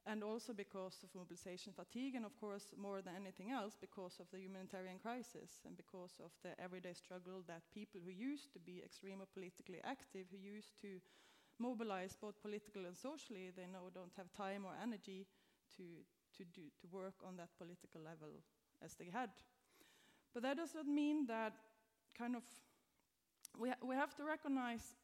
[0.06, 4.28] And also because of mobilization fatigue, and of course, more than anything else, because of
[4.30, 8.82] the humanitarian crisis and because of the everyday struggle that people who used to be
[8.84, 11.00] extremely politically active, who used to
[11.58, 15.26] mobilize both politically and socially, they now don't have time or energy
[15.76, 15.82] to,
[16.36, 18.28] to, do, to work on that political level
[18.84, 19.30] as they had.
[20.32, 21.54] But that does not mean that
[22.18, 22.42] kind of
[23.58, 24.96] we, ha we have to recognize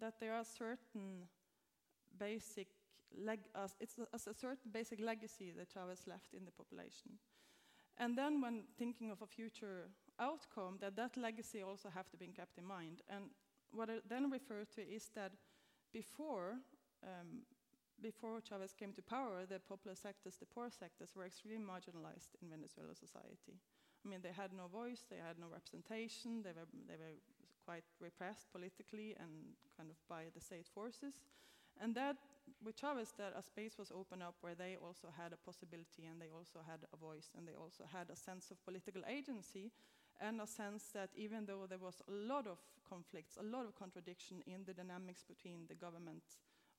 [0.00, 1.26] that there are certain
[2.18, 2.68] basic
[3.16, 7.18] leg uh, it's a, a, certain basic legacy that Chavez left in the population.
[7.98, 12.26] And then when thinking of a future outcome, that that legacy also have to be
[12.28, 13.02] kept in mind.
[13.08, 13.24] And
[13.72, 15.32] what I then refer to is that
[15.92, 16.58] before,
[17.02, 17.42] um,
[18.02, 22.48] before Chavez came to power, the popular sectors, the poor sectors, were extremely marginalized in
[22.48, 23.60] Venezuelan society.
[24.04, 27.20] I mean, they had no voice, they had no representation, they were, they were
[27.66, 31.20] quite repressed politically and kind of by the state forces.
[31.80, 32.16] And that,
[32.64, 36.20] with Chavez, that a space was opened up where they also had a possibility and
[36.20, 39.70] they also had a voice and they also had a sense of political agency
[40.20, 43.74] and a sense that even though there was a lot of conflicts, a lot of
[43.74, 46.22] contradiction in the dynamics between the government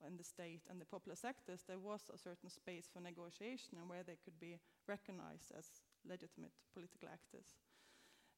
[0.04, 3.88] and the state and the popular sectors, there was a certain space for negotiation and
[3.88, 7.58] where they could be recognized as legitimate political actors.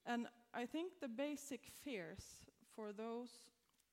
[0.06, 3.30] And I think the basic fears for those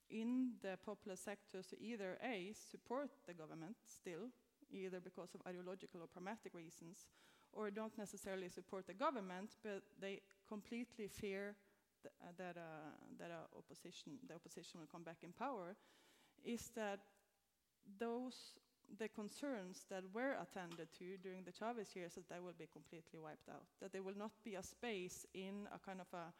[0.10, 4.28] in the popular sectors to either A, support the government still,
[4.70, 7.08] either because of ideological or pragmatic reasons,
[7.54, 10.20] or don't necessarily support the government, but they
[10.54, 11.56] completely fear
[12.04, 15.70] th uh, that, uh, that uh, opposition, the opposition will come back in power,
[16.44, 17.00] is that
[18.00, 18.38] those
[19.00, 23.20] the concerns that were attended to during the Chavez years that they will be completely
[23.20, 26.34] wiped out, that there will not be a space in a kind of a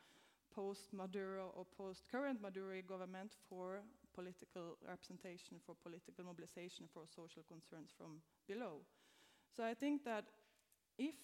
[0.54, 3.80] post-Maduro or post-current Maduro government for
[4.14, 8.84] political representation, for political mobilization, for social concerns from below.
[9.56, 10.26] So I think that
[10.98, 11.16] if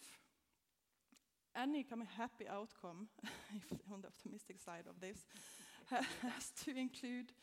[1.57, 3.07] any kind of happy outcome,
[3.91, 5.25] on the optimistic side of this,
[5.89, 7.33] has to include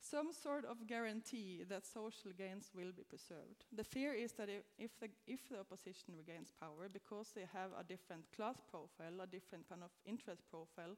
[0.00, 3.64] some sort of guarantee that social gains will be preserved.
[3.74, 7.70] The fear is that if, if, the, if the opposition regains power, because they have
[7.78, 10.94] a different class profile, a different kind of interest profile,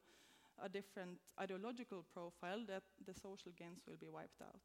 [0.61, 4.61] a different ideological profile, that the social gains will be wiped out.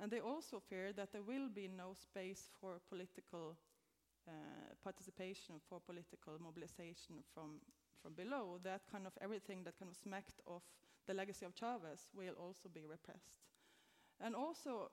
[0.00, 3.56] And they also fear that there will be no space for political
[4.28, 4.32] uh,
[4.82, 7.60] participation, for political mobilization from,
[8.02, 10.62] from below, that kind of everything that kind of smacked off
[11.06, 13.38] the legacy of Chavez will also be repressed.
[14.20, 14.90] And also,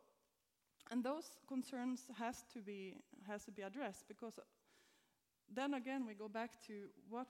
[0.92, 2.96] and those concerns has to be
[3.28, 4.40] has to be addressed because
[5.54, 7.28] then again we go back to what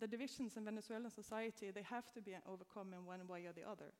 [0.00, 3.68] the divisions in Venezuelan society they have to be overcome in one way or the
[3.68, 3.92] other.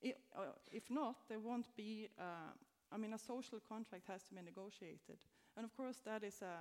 [0.00, 2.08] If, uh, if not, there won't be.
[2.18, 2.52] Uh,
[2.92, 5.18] I mean, a social contract has to be negotiated,
[5.56, 6.56] and of course that is a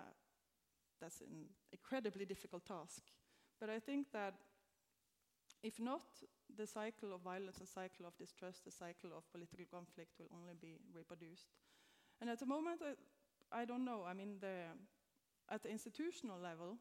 [1.01, 3.03] that's an incredibly difficult task.
[3.59, 4.35] But I think that
[5.63, 6.03] if not,
[6.57, 10.55] the cycle of violence, the cycle of distrust, the cycle of political conflict will only
[10.61, 11.47] be reproduced.
[12.21, 14.03] And at the moment, I, I don't know.
[14.07, 14.67] I mean, the,
[15.49, 16.77] at the institutional level,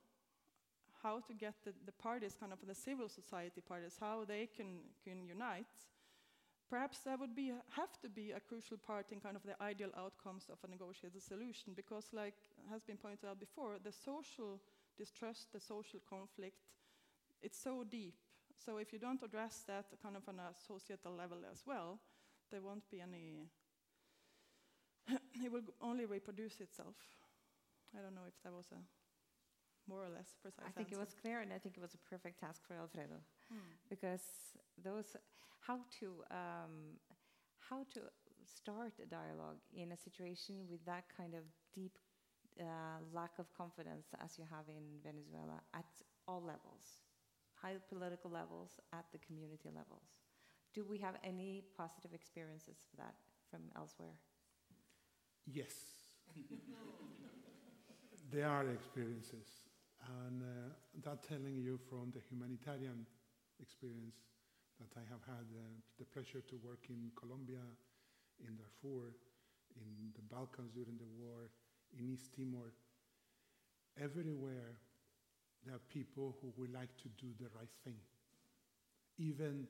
[1.03, 4.81] how to get the, the parties, kind of the civil society parties, how they can,
[5.05, 5.67] can unite.
[6.73, 9.93] Perhaps that would be, have to be a crucial part in kind of the ideal
[9.95, 12.35] outcomes of a negotiated solution, because, like
[12.70, 14.59] has been pointed out before, the social
[14.97, 16.57] distrust, the social conflict,
[17.43, 18.14] it's so deep
[18.64, 21.99] so if you don't address that kind of on a societal level as well,
[22.51, 23.51] there won't be any.
[25.45, 26.95] it will only reproduce itself.
[27.97, 28.81] I don't know if that was a
[29.91, 30.62] more or less precise.
[30.62, 31.03] I think answer.
[31.03, 33.18] it was clear, and I think it was a perfect task for Alfredo,
[33.53, 33.59] Hmm.
[33.91, 34.25] because
[34.83, 35.17] those
[35.61, 36.97] how to um,
[37.69, 38.01] how to
[38.45, 41.45] start a dialogue in a situation with that kind of
[41.75, 41.99] deep
[42.61, 42.65] uh,
[43.13, 45.87] lack of confidence as you have in Venezuela at
[46.27, 47.03] all levels
[47.63, 50.11] high political levels, at the community levels.
[50.75, 53.15] Do we have any positive experiences for that
[53.51, 54.17] from elsewhere?
[55.47, 55.75] Yes.
[58.33, 59.47] there are experiences.
[60.27, 60.47] And uh,
[61.05, 63.07] that telling you from the humanitarian
[63.63, 64.27] experience
[64.83, 65.63] that I have had uh,
[65.99, 67.63] the pleasure to work in Colombia,
[68.43, 69.15] in Darfur,
[69.79, 71.49] in the Balkans during the war,
[71.99, 72.75] in East Timor,
[74.03, 74.77] everywhere
[75.65, 77.97] there are people who would like to do the right thing.
[79.19, 79.67] Even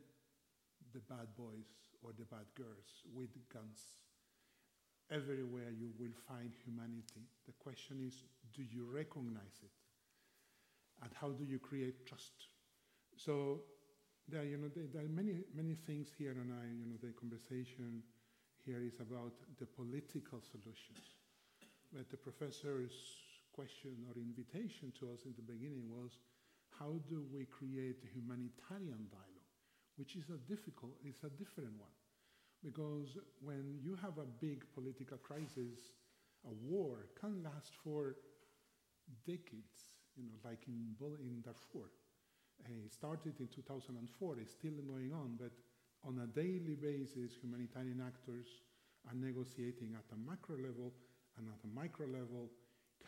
[0.94, 1.68] the bad boys
[2.02, 4.00] or the bad girls with guns.
[5.10, 7.28] Everywhere you will find humanity.
[7.46, 8.24] The question is
[8.54, 9.70] do you recognize it?
[11.02, 12.48] And how do you create trust?
[13.16, 13.60] So
[14.28, 18.02] there, you know, there, are many, many things here, and I, you know, the conversation
[18.64, 21.18] here is about the political solutions.
[21.92, 22.92] But the professor's
[23.52, 26.18] question or invitation to us in the beginning was
[26.78, 29.52] how do we create a humanitarian dialogue,
[29.96, 31.92] which is a difficult, it's a different one.
[32.64, 35.92] Because when you have a big political crisis,
[36.46, 38.16] a war can last for
[39.26, 41.90] decades, you know, like in, in Darfur.
[42.64, 45.50] Uh, started in 2004, it's still going on, but
[46.06, 48.46] on a daily basis, humanitarian actors
[49.08, 50.92] are negotiating at a macro level
[51.36, 52.50] and at a micro level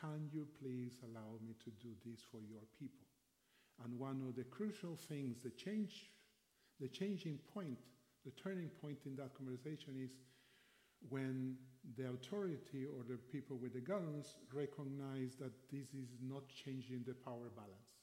[0.00, 3.06] can you please allow me to do this for your people?
[3.84, 6.10] And one of the crucial things, the change,
[6.80, 7.78] the changing point,
[8.24, 10.10] the turning point in that conversation is
[11.08, 11.56] when
[11.96, 17.14] the authority or the people with the guns recognize that this is not changing the
[17.14, 17.93] power balance.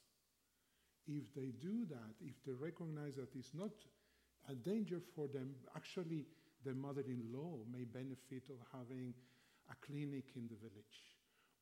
[1.06, 3.72] If they do that, if they recognize that it's not
[4.48, 6.26] a danger for them, actually,
[6.64, 9.14] the mother in law may benefit of having
[9.70, 11.12] a clinic in the village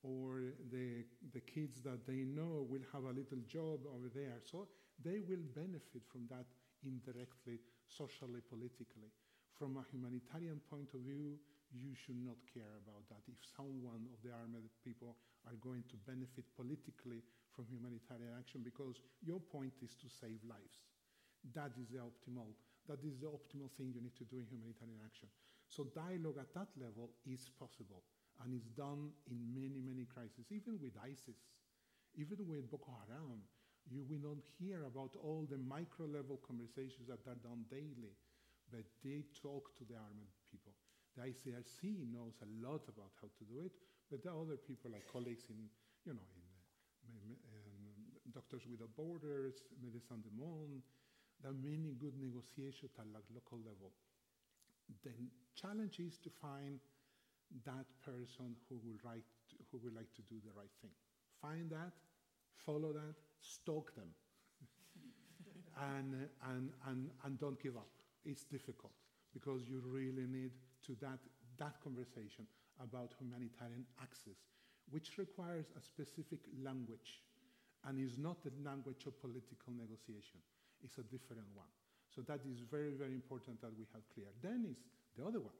[0.02, 4.40] or the, the kids that they know will have a little job over there.
[4.44, 4.68] So
[5.02, 6.46] they will benefit from that
[6.84, 9.12] indirectly, socially, politically.
[9.60, 11.36] From a humanitarian point of view,
[11.68, 13.20] you should not care about that.
[13.28, 17.20] If someone of the armed people are going to benefit politically
[17.52, 20.80] from humanitarian action, because your point is to save lives.
[21.52, 22.56] That is the optimal.
[22.88, 25.28] That is the optimal thing you need to do in humanitarian action.
[25.68, 28.00] So dialogue at that level is possible
[28.40, 31.36] and it's done in many, many crises, even with ISIS,
[32.16, 33.44] even with Boko Haram.
[33.92, 38.16] You will not hear about all the micro level conversations that are done daily,
[38.70, 40.72] but they talk to the armed people.
[41.16, 43.72] The ICRC knows a lot about how to do it,
[44.10, 45.66] but are other people like colleagues in,
[46.06, 46.28] you know,
[47.04, 47.90] in um,
[48.32, 50.82] Doctors Without Borders, Médecins du Monde.
[51.42, 53.90] There are many good negotiations at like local level.
[55.02, 55.10] The
[55.54, 56.78] challenge is to find
[57.64, 59.24] that person who will, write,
[59.70, 60.90] who would like to do the right thing.
[61.40, 61.92] Find that,
[62.54, 64.10] follow that, stalk them,
[65.96, 67.88] and, and, and, and don't give up.
[68.24, 68.92] It's difficult.
[69.32, 70.50] because you really need
[70.86, 71.18] to that,
[71.58, 72.46] that conversation
[72.82, 74.38] about humanitarian access,
[74.90, 77.22] which requires a specific language
[77.86, 80.40] and is not the language of political negotiation.
[80.82, 81.68] It's a different one.
[82.08, 84.26] So that is very, very important that we have clear.
[84.42, 84.82] Then is
[85.16, 85.54] the other one,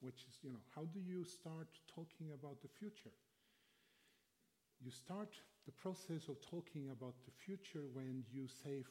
[0.00, 3.14] which is, you know, how do you start talking about the future?
[4.84, 8.84] You start the process of talking about the future when you say,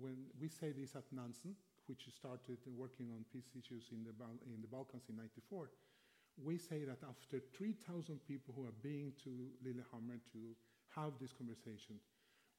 [0.00, 1.56] when we say this at Nansen,
[1.86, 5.70] which started working on peace issues in the, Bal- in the Balkans in 94,
[6.42, 9.30] we say that after 3,000 people who are being to
[9.64, 10.56] Lillehammer to
[10.96, 11.96] have this conversation,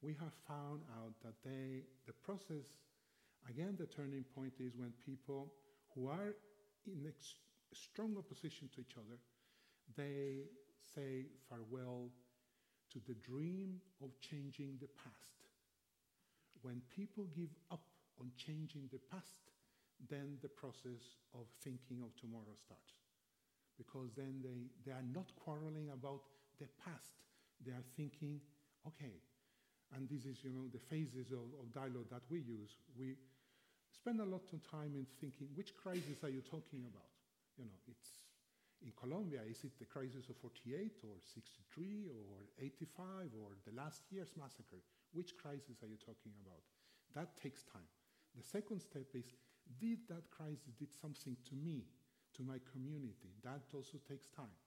[0.01, 2.67] we have found out that they, the process,
[3.49, 5.53] again, the turning point is when people
[5.95, 6.35] who are
[6.85, 7.11] in
[7.73, 9.17] strong opposition to each other,
[9.95, 10.43] they
[10.93, 12.09] say farewell
[12.91, 15.49] to the dream of changing the past.
[16.61, 17.81] When people give up
[18.23, 19.51] on changing the past,
[20.07, 22.95] then the process of thinking of tomorrow starts.
[23.75, 26.23] Because then they, they are not quarreling about
[26.59, 27.19] the past,
[27.59, 28.39] they are thinking,
[28.87, 29.19] okay,
[29.91, 32.79] and this is, you know, the phases of, of dialogue that we use.
[32.97, 33.19] We
[33.91, 37.11] spend a lot of time in thinking, which crisis are you talking about?
[37.59, 38.23] You know, it's
[38.83, 44.03] in Colombia, is it the crisis of 48 or 63 or 85 or the last
[44.11, 44.81] year's massacre?
[45.13, 46.63] Which crisis are you talking about?
[47.15, 47.87] That takes time.
[48.35, 49.25] The second step is,
[49.79, 51.85] did that crisis did something to me,
[52.35, 53.31] to my community?
[53.43, 54.57] That also takes time.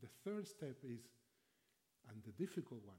[0.00, 1.00] The third step is,
[2.08, 2.96] and the difficult one,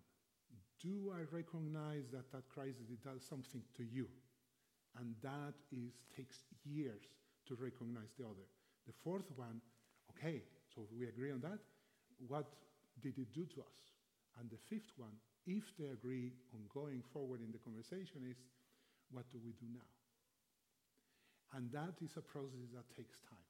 [0.81, 4.07] do I recognize that that crisis does something to you?
[4.99, 7.01] And that is takes years
[7.47, 8.47] to recognize the other.
[8.87, 9.61] The fourth one,
[10.11, 10.41] okay,
[10.73, 11.59] so we agree on that.
[12.27, 12.45] What
[13.01, 13.77] did it do to us?
[14.39, 15.13] And the fifth one,
[15.45, 18.37] if they agree on going forward in the conversation, is
[19.11, 20.00] what do we do now?
[21.53, 23.47] And that is a process that takes time.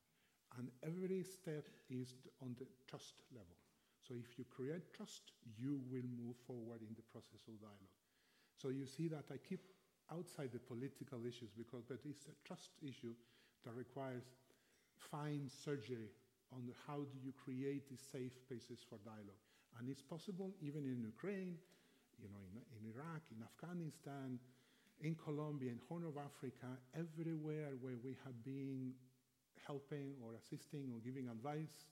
[0.57, 3.55] And every step is on the trust level.
[4.01, 7.95] So if you create trust, you will move forward in the process of dialogue.
[8.57, 9.61] So you see that I keep
[10.11, 13.13] outside the political issues because but it's a trust issue
[13.63, 14.25] that requires
[14.97, 16.11] fine surgery
[16.51, 19.39] on the how do you create these safe spaces for dialogue.
[19.79, 21.55] And it's possible even in Ukraine,
[22.19, 24.37] you know, in, in Iraq, in Afghanistan,
[25.01, 28.93] in Colombia, in Horn of Africa, everywhere where we have been
[29.65, 31.89] helping or assisting or giving advice,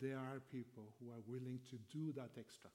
[0.00, 2.70] there are people who are willing to do that extra.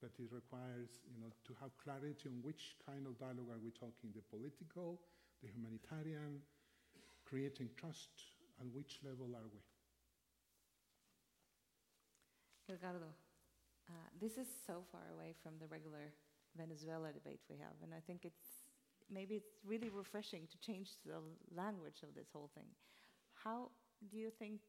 [0.00, 3.70] But it requires, you know, to have clarity on which kind of dialogue are we
[3.70, 4.98] talking, the political,
[5.44, 6.42] the humanitarian,
[7.24, 9.62] creating trust, and which level are we?
[12.68, 13.14] Ricardo,
[13.88, 16.10] uh, this is so far away from the regular
[16.56, 18.51] Venezuela debate we have, and I think it's
[19.12, 21.20] maybe it's really refreshing to change the
[21.54, 22.68] language of this whole thing.
[23.34, 23.70] How
[24.10, 24.60] do you think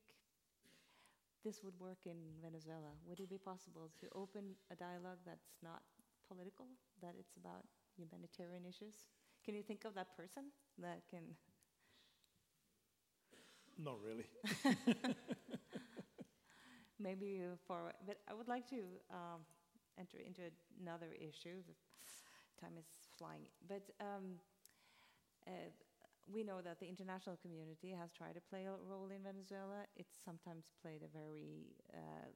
[1.44, 2.92] this would work in Venezuela?
[3.08, 5.82] Would it be possible to open a dialogue that's not
[6.28, 6.68] political,
[7.02, 7.66] that it's about
[7.98, 9.06] humanitarian issues?
[9.46, 11.24] Can you think of that person that can?
[13.78, 14.26] Not really.
[17.00, 18.82] Maybe for, but I would like to
[19.12, 19.42] um,
[20.00, 20.42] enter into
[20.80, 21.62] another issue.
[21.68, 21.74] The
[22.62, 24.40] time is flying, but um,
[25.48, 25.70] uh,
[26.32, 29.84] we know that the international community has tried to play a role in Venezuela.
[29.96, 32.32] It's sometimes played a very uh,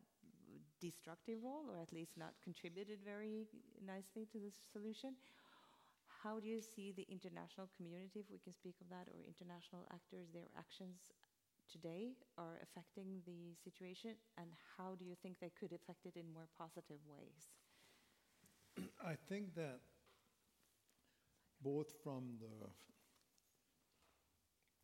[0.82, 3.48] destructive role, or at least not contributed very
[3.80, 5.16] nicely to the solution.
[6.24, 9.88] How do you see the international community, if we can speak of that, or international
[9.94, 11.14] actors, their actions
[11.72, 14.48] today are affecting the situation, and
[14.78, 17.52] how do you think they could affect it in more positive ways?
[19.04, 19.80] I think that
[21.62, 22.70] both from the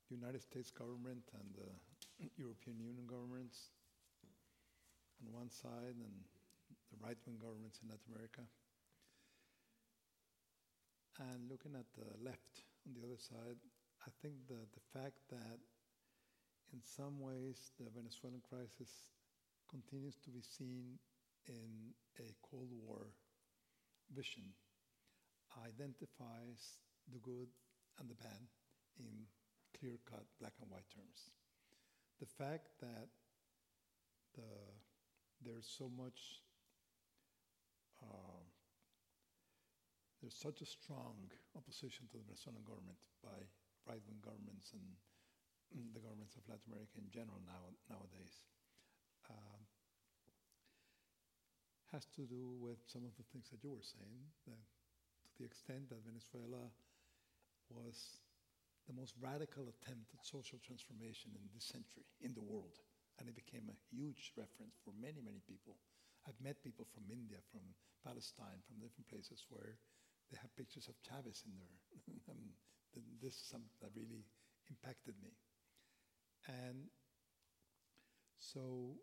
[0.10, 1.70] United States government and the
[2.38, 3.72] European Union governments
[5.22, 6.16] on one side and
[6.92, 8.46] the right wing governments in Latin America,
[11.20, 13.58] and looking at the left on the other side,
[14.06, 15.58] I think the, the fact that
[16.74, 19.10] in some ways the Venezuelan crisis
[19.70, 20.98] continues to be seen
[21.48, 23.14] in a Cold War
[24.14, 24.54] vision
[25.62, 26.82] identifies
[27.12, 27.50] the good
[28.00, 28.42] and the bad
[29.00, 29.28] in
[29.78, 31.30] clear cut black and white terms.
[32.20, 33.10] The fact that
[34.34, 34.50] the,
[35.44, 36.42] there's so much,
[38.02, 38.42] uh,
[40.22, 43.38] there's such a strong opposition to the Venezuelan government by
[43.86, 44.86] right wing governments and
[45.94, 48.42] the governments of Latin America in general now, nowadays.
[49.30, 49.60] Uh,
[51.94, 54.66] has to do with some of the things that you were saying, that
[55.34, 56.70] to the extent that Venezuela
[57.70, 58.22] was
[58.86, 62.78] the most radical attempt at social transformation in this century in the world.
[63.18, 65.78] And it became a huge reference for many, many people.
[66.28, 67.64] I've met people from India, from
[68.02, 69.78] Palestine, from different places where
[70.32, 71.78] they have pictures of Chavez in there.
[72.32, 72.54] um,
[73.22, 74.26] this is something that really
[74.70, 75.34] impacted me.
[76.50, 76.90] And
[78.38, 78.98] so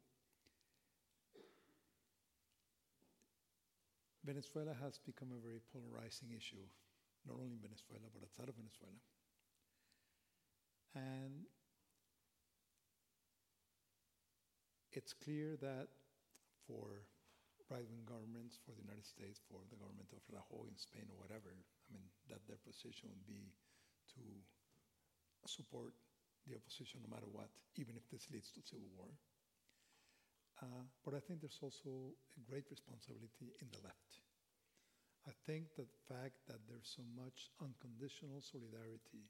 [4.25, 6.64] Venezuela has become a very polarizing issue,
[7.25, 9.01] not only in Venezuela, but outside of Venezuela.
[10.95, 11.47] And
[14.93, 15.89] it's clear that
[16.66, 17.07] for
[17.71, 21.16] right wing governments, for the United States, for the government of Rajoy in Spain or
[21.23, 23.55] whatever, I mean, that their position would be
[24.18, 24.23] to
[25.47, 25.95] support
[26.51, 27.49] the opposition no matter what,
[27.79, 29.14] even if this leads to civil war.
[30.61, 34.20] Uh, but I think there's also a great responsibility in the left.
[35.24, 39.24] I think the fact that there's so much unconditional solidarity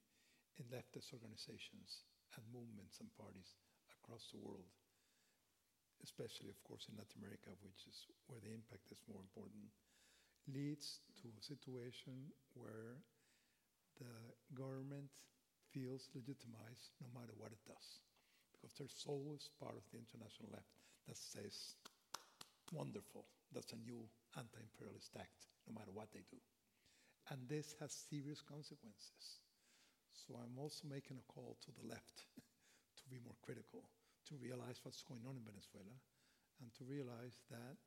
[0.58, 2.02] in leftist organizations
[2.34, 3.54] and movements and parties
[4.02, 4.66] across the world,
[6.02, 9.70] especially, of course, in Latin America, which is where the impact is more important,
[10.50, 12.98] leads to a situation where
[14.02, 15.10] the government
[15.70, 18.02] feels legitimized no matter what it does.
[18.50, 20.74] Because there's always part of the international left
[21.08, 21.74] that says,
[22.72, 24.04] wonderful, that's a new
[24.36, 26.38] anti imperialist act, no matter what they do.
[27.30, 29.40] And this has serious consequences.
[30.14, 32.26] So I'm also making a call to the left
[32.98, 33.86] to be more critical,
[34.28, 35.96] to realize what's going on in Venezuela,
[36.60, 37.78] and to realize that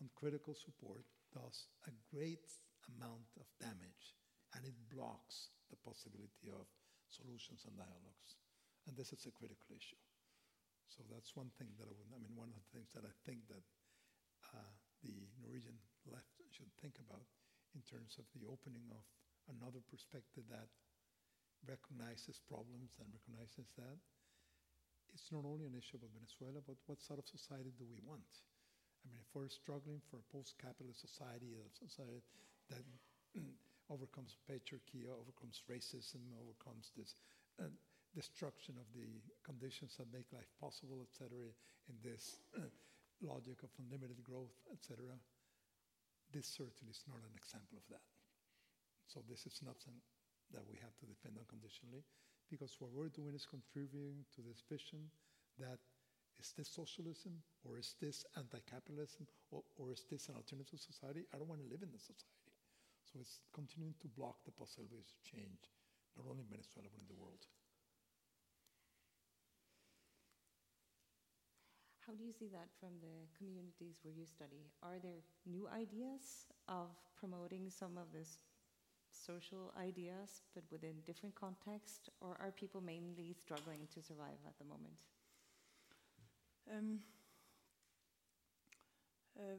[0.00, 2.46] uncritical support does a great
[2.96, 4.14] amount of damage
[4.54, 6.64] and it blocks the possibility of
[7.08, 8.30] solutions and dialogues.
[8.86, 9.98] And this is a critical issue.
[10.90, 13.12] So that's one thing that I would, I mean, one of the things that I
[13.26, 13.64] think that
[14.54, 14.72] uh,
[15.02, 15.76] the Norwegian
[16.06, 17.26] left should think about
[17.74, 19.02] in terms of the opening of
[19.50, 20.70] another perspective that
[21.66, 23.98] recognizes problems and recognizes that
[25.14, 28.28] it's not only an issue about Venezuela, but what sort of society do we want?
[29.00, 32.20] I mean, if we're struggling for a post-capitalist society, a society
[32.68, 32.84] that
[33.92, 37.14] overcomes patriarchy, overcomes racism, overcomes this
[37.62, 37.70] uh,
[38.16, 41.36] destruction of the conditions that make life possible, etc.,
[41.92, 42.40] in this
[43.20, 45.04] logic of unlimited growth, etc.,
[46.32, 48.02] this certainly is not an example of that.
[49.04, 50.02] So this is not something
[50.56, 52.02] that we have to defend unconditionally,
[52.48, 55.12] because what we're doing is contributing to this vision
[55.60, 55.78] that
[56.40, 57.32] is this socialism
[57.64, 61.24] or is this anti-capitalism or, or is this an alternative society?
[61.32, 62.52] I don't want to live in this society.
[63.08, 65.72] So it's continuing to block the possibilities of change,
[66.18, 67.40] not only in Venezuela but in the world.
[72.06, 74.70] How do you see that from the communities where you study?
[74.82, 76.88] Are there new ideas of
[77.18, 78.38] promoting some of this
[79.10, 84.64] social ideas, but within different context, or are people mainly struggling to survive at the
[84.64, 84.94] moment?
[86.70, 87.00] Um,
[89.38, 89.58] uh,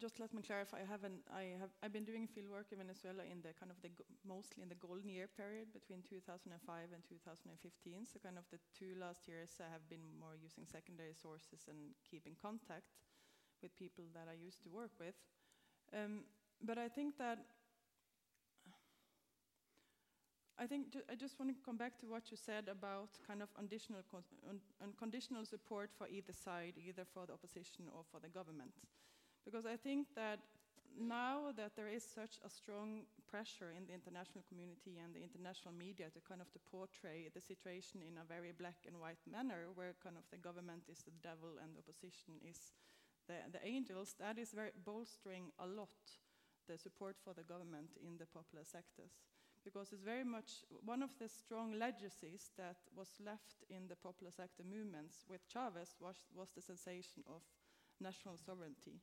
[0.00, 0.82] just let me clarify.
[0.82, 1.22] I haven't.
[1.30, 1.70] I have.
[1.82, 3.90] I've been doing field work in Venezuela in the kind of the
[4.26, 6.50] mostly in the golden year period between 2005
[6.92, 8.06] and 2015.
[8.06, 11.94] So kind of the two last years, I have been more using secondary sources and
[12.02, 12.90] keeping contact
[13.62, 15.14] with people that I used to work with.
[15.94, 16.26] Um,
[16.58, 17.38] but I think that
[20.58, 23.42] I think ju I just want to come back to what you said about kind
[23.42, 24.02] of unconditional,
[24.48, 28.74] un unconditional support for either side, either for the opposition or for the government.
[29.44, 30.40] Because I think that
[30.96, 35.74] now that there is such a strong pressure in the international community and the international
[35.74, 39.68] media to kind of to portray the situation in a very black and white manner,
[39.74, 42.72] where kind of the government is the devil and the opposition is
[43.26, 45.98] the, the angels, that is very bolstering a lot
[46.68, 49.12] the support for the government in the popular sectors.
[49.64, 54.30] Because it's very much one of the strong legacies that was left in the popular
[54.30, 57.40] sector movements with Chavez was, was the sensation of
[58.00, 59.00] national sovereignty,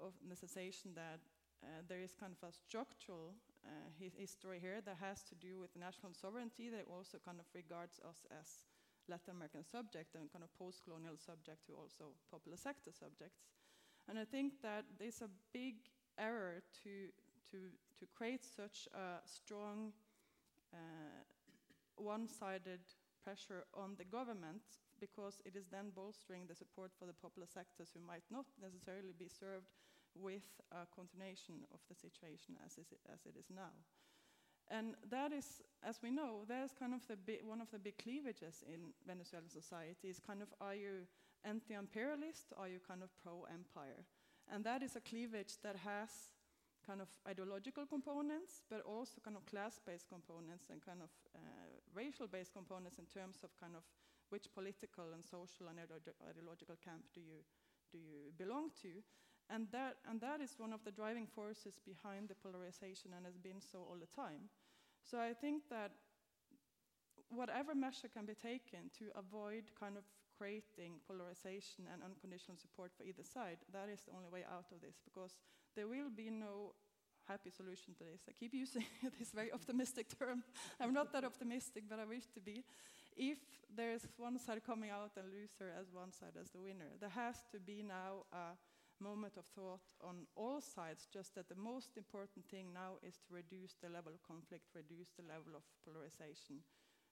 [0.00, 1.20] of the sensation that
[1.62, 3.34] uh, there is kind of a structural
[3.64, 8.00] uh, history here that has to do with national sovereignty that also kind of regards
[8.02, 8.66] us as
[9.08, 13.42] Latin American subject and kind of post-colonial subject to also popular sector subjects.
[14.08, 15.86] And I think that there's a big
[16.18, 17.10] error to
[17.52, 17.58] to,
[18.00, 19.92] to create such a strong
[20.72, 20.78] uh,
[21.96, 22.80] one-sided
[23.22, 24.62] pressure on the government
[25.02, 29.10] because it is then bolstering the support for the popular sectors who might not necessarily
[29.18, 29.74] be served
[30.14, 33.74] with a continuation of the situation as, is it, as it is now.
[34.70, 38.62] And that is, as we know, there's kind of the one of the big cleavages
[38.62, 41.10] in Venezuelan society is kind of are you
[41.44, 44.06] anti-imperialist, are you kind of pro-empire?
[44.46, 46.30] And that is a cleavage that has
[46.86, 51.40] kind of ideological components, but also kind of class-based components and kind of uh,
[51.94, 53.82] racial-based components in terms of kind of
[54.32, 57.44] which political and social and ideological camp do you
[57.92, 59.04] do you belong to,
[59.52, 63.36] and that and that is one of the driving forces behind the polarization and has
[63.36, 64.48] been so all the time.
[65.04, 65.92] So I think that
[67.28, 70.04] whatever measure can be taken to avoid kind of
[70.38, 74.80] creating polarization and unconditional support for either side, that is the only way out of
[74.80, 75.36] this because
[75.76, 76.72] there will be no
[77.28, 78.22] happy solution to this.
[78.28, 78.84] I keep using
[79.18, 80.42] this very optimistic term.
[80.80, 82.64] I'm not that optimistic, but I wish to be.
[83.16, 83.38] If
[83.74, 87.44] there's one side coming out and loser as one side as the winner, there has
[87.52, 88.56] to be now a
[89.02, 93.34] moment of thought on all sides, just that the most important thing now is to
[93.34, 96.62] reduce the level of conflict, reduce the level of polarization,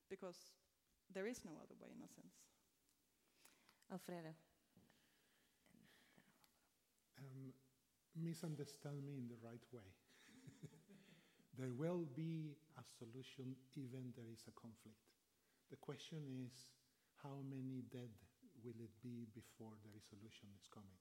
[0.09, 0.55] because
[1.13, 2.39] there is no other way in a sense.
[3.93, 4.33] Alfredo.
[7.19, 7.53] Um,
[8.15, 9.91] misunderstand me in the right way.
[11.59, 15.10] there will be a solution even there is a conflict.
[15.71, 16.75] The question is
[17.23, 18.11] how many dead
[18.67, 20.99] will it be before the resolution is coming?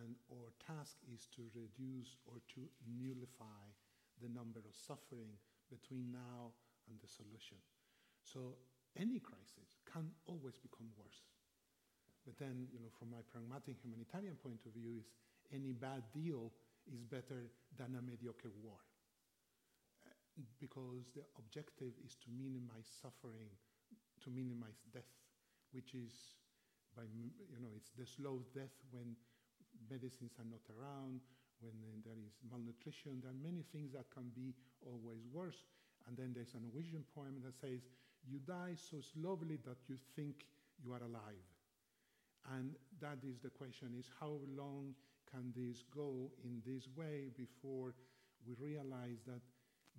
[0.00, 3.68] And our task is to reduce or to nullify
[4.18, 5.36] the number of suffering
[5.68, 6.56] between now
[6.88, 7.60] and the solution.
[8.24, 8.56] So
[8.96, 11.28] any crisis can always become worse.
[12.24, 15.12] But then, you know, from my pragmatic humanitarian point of view, is
[15.52, 16.50] any bad deal
[16.90, 18.80] is better than a mediocre war.
[20.60, 23.48] Because the objective is to minimize suffering,
[24.22, 25.08] to minimize death,
[25.72, 26.12] which is
[26.96, 29.16] by, you know, it's the slow death when
[29.88, 31.20] medicines are not around,
[31.60, 31.72] when
[32.04, 33.20] there is malnutrition.
[33.20, 34.52] There are many things that can be
[34.84, 35.64] always worse.
[36.06, 37.80] And then there's a Norwegian poem that says,
[38.24, 40.44] You die so slowly that you think
[40.82, 41.44] you are alive.
[42.52, 44.94] And that is the question is how long
[45.30, 47.94] can this go in this way before
[48.46, 49.42] we realize that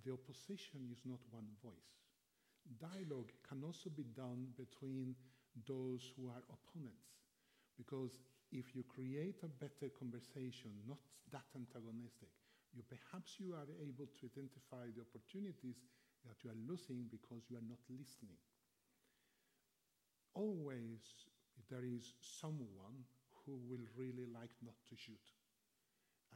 [0.04, 1.94] the opposition is not one voice.
[2.78, 5.14] Dialogue can also be done between
[5.66, 7.08] those who are opponents.
[7.76, 8.18] Because
[8.52, 10.98] if you create a better conversation, not
[11.32, 12.28] that antagonistic,
[12.74, 15.80] you perhaps you are able to identify the opportunities
[16.26, 18.36] that you are losing because you are not listening.
[20.34, 21.26] Always
[21.70, 23.04] there is someone
[23.44, 25.26] who will really like not to shoot.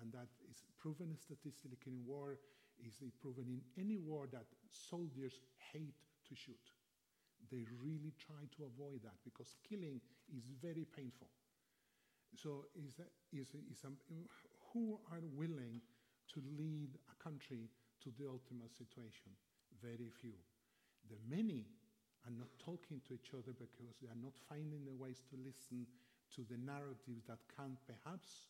[0.00, 2.38] And that is proven statistically in war,
[2.80, 5.38] is it proven in any war that soldiers
[5.72, 6.72] hate to shoot.
[7.50, 10.00] They really try to avoid that because killing
[10.32, 11.28] is very painful.
[12.34, 13.84] So, is, that, is, is
[14.72, 15.82] who are willing
[16.32, 17.68] to lead a country
[18.02, 19.36] to the ultimate situation?
[19.82, 20.32] Very few.
[21.10, 21.66] The many
[22.24, 25.84] are not talking to each other because they are not finding the ways to listen
[26.32, 28.48] to the narratives that can perhaps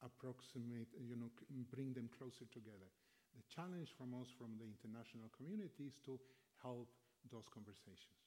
[0.00, 1.28] approximate, you know,
[1.68, 2.88] bring them closer together.
[3.34, 6.18] The challenge from us, from the international community, is to
[6.62, 6.88] help
[7.30, 8.20] those conversations.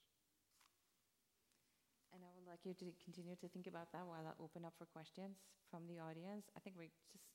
[2.13, 4.73] And I would like you to continue to think about that while I open up
[4.77, 5.37] for questions
[5.71, 6.45] from the audience.
[6.55, 7.25] I think we just.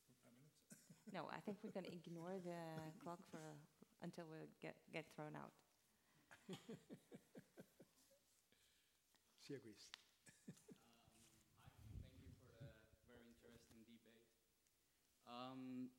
[1.14, 2.60] no, I think we're going to ignore the
[3.02, 3.42] clock for
[4.02, 5.50] until we get, get thrown out.
[9.42, 9.88] she agrees.
[10.48, 12.72] Um, I thank you for a
[13.10, 14.22] very interesting debate.
[15.26, 15.90] Um,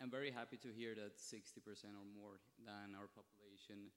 [0.00, 1.60] I'm very happy to hear that 60%
[1.92, 3.92] or more than our population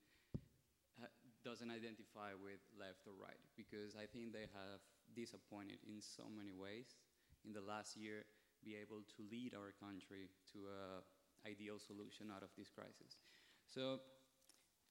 [0.99, 1.08] uh,
[1.47, 4.84] doesn't identify with left or right because I think they have
[5.16, 6.99] disappointed in so many ways
[7.47, 8.28] in the last year
[8.68, 11.08] be able to lead our country to a
[11.47, 13.16] ideal solution out of this crisis.
[13.64, 14.04] So,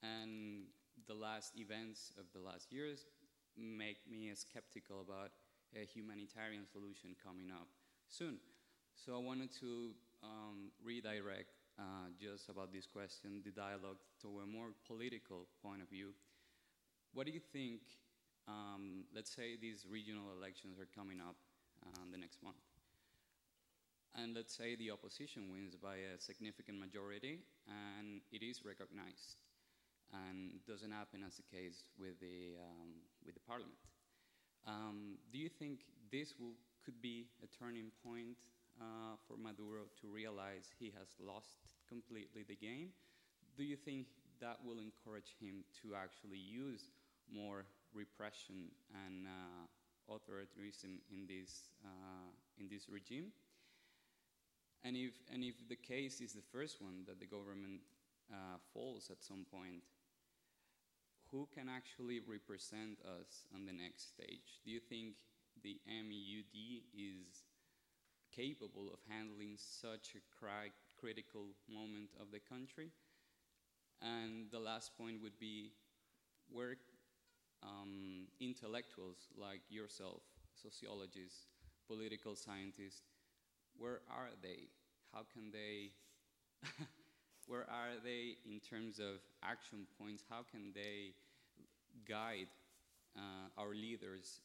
[0.00, 0.72] and
[1.04, 3.04] the last events of the last years
[3.52, 5.36] make me skeptical about
[5.76, 7.68] a humanitarian solution coming up
[8.08, 8.40] soon.
[8.96, 9.92] So I wanted to
[10.22, 15.88] um, redirect uh, just about this question, the dialogue, to a more political point of
[15.88, 16.14] view.
[17.14, 17.80] What do you think?
[18.48, 21.36] Um, let's say these regional elections are coming up
[21.86, 22.58] uh, the next month,
[24.18, 29.38] and let's say the opposition wins by a significant majority, and it is recognized,
[30.12, 33.78] and doesn't happen as the case with the um, with the parliament.
[34.66, 38.36] Um, do you think this will could be a turning point
[38.80, 42.88] uh, for Maduro to realize he has lost completely the game.
[43.56, 44.06] Do you think
[44.40, 46.90] that will encourage him to actually use
[47.32, 47.64] more
[47.94, 48.72] repression
[49.06, 53.32] and uh, authoritarianism in this, uh, in this regime?
[54.84, 57.80] And if, and if the case is the first one, that the government
[58.32, 59.82] uh, falls at some point,
[61.30, 64.60] who can actually represent us on the next stage?
[64.64, 65.14] Do you think
[65.62, 67.44] the MUD is
[68.34, 72.90] capable of handling such a cri critical moment of the country.
[74.00, 75.72] And the last point would be
[76.50, 76.76] where
[77.62, 80.22] um, intellectuals like yourself,
[80.60, 81.46] sociologists,
[81.88, 83.02] political scientists,
[83.78, 84.68] where are they?
[85.12, 85.92] How can they?
[87.46, 90.24] where are they in terms of action points?
[90.28, 91.14] How can they
[92.08, 92.48] guide
[93.16, 94.40] uh, our leaders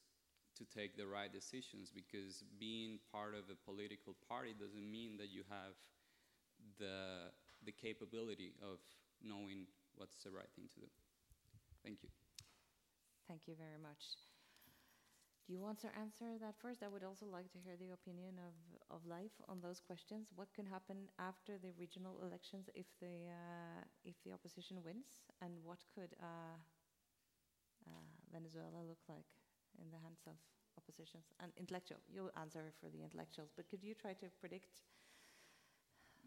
[0.57, 1.91] to take the right decisions?
[1.93, 5.73] Because being part of a political party doesn't mean that you have
[6.79, 7.31] the
[7.65, 8.79] the capability of
[9.23, 10.87] knowing what's the right thing to do.
[11.83, 12.09] Thank you.
[13.27, 14.17] Thank you very much.
[15.47, 16.83] Do you want to answer that first?
[16.83, 18.53] I would also like to hear the opinion of,
[18.95, 20.31] of Leiv on those questions.
[20.35, 25.23] What can happen after the regional elections if the, uh, if the opposition wins?
[25.41, 26.57] And what could uh,
[27.87, 27.89] uh,
[28.31, 29.25] Venezuela look like
[29.81, 30.35] in the hands of
[30.77, 31.33] oppositions?
[31.39, 34.81] And intellectual, you'll answer for the intellectuals, but could you try to predict?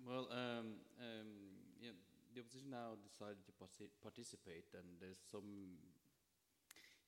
[0.06, 1.30] Well, um, um,
[1.80, 1.92] yeah,
[2.34, 3.52] the opposition now decided to
[4.00, 5.76] participate, and there's some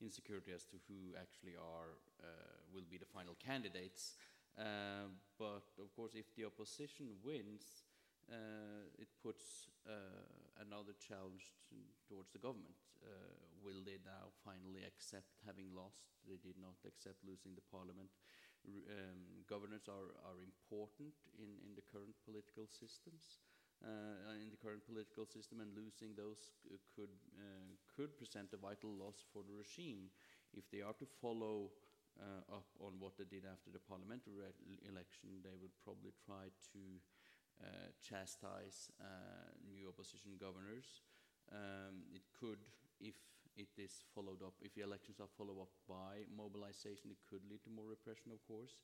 [0.02, 2.26] insecurity as to who actually are uh,
[2.74, 4.18] will be the final candidates.
[4.58, 7.86] Uh, but of course, if the opposition wins,
[8.28, 9.92] uh, it puts uh,
[10.60, 11.54] another challenge
[12.08, 12.76] towards the government.
[13.62, 16.10] Will they now finally accept having lost?
[16.26, 18.10] They did not accept losing the parliament.
[18.62, 23.42] Um, governors are, are important in, in the current political systems
[23.82, 26.54] uh, in the current political system, and losing those
[26.94, 30.10] could uh, could present a vital loss for the regime
[30.54, 31.74] if they are to follow
[32.20, 34.38] uh, up on what they did after the parliamentary
[34.86, 35.42] election.
[35.42, 36.82] They would probably try to
[37.58, 41.02] uh, chastise uh, new opposition governors.
[41.50, 42.62] Um, it could,
[43.00, 43.18] if
[43.56, 47.62] it is followed up, if the elections are followed up by mobilization, it could lead
[47.64, 48.80] to more repression, of course.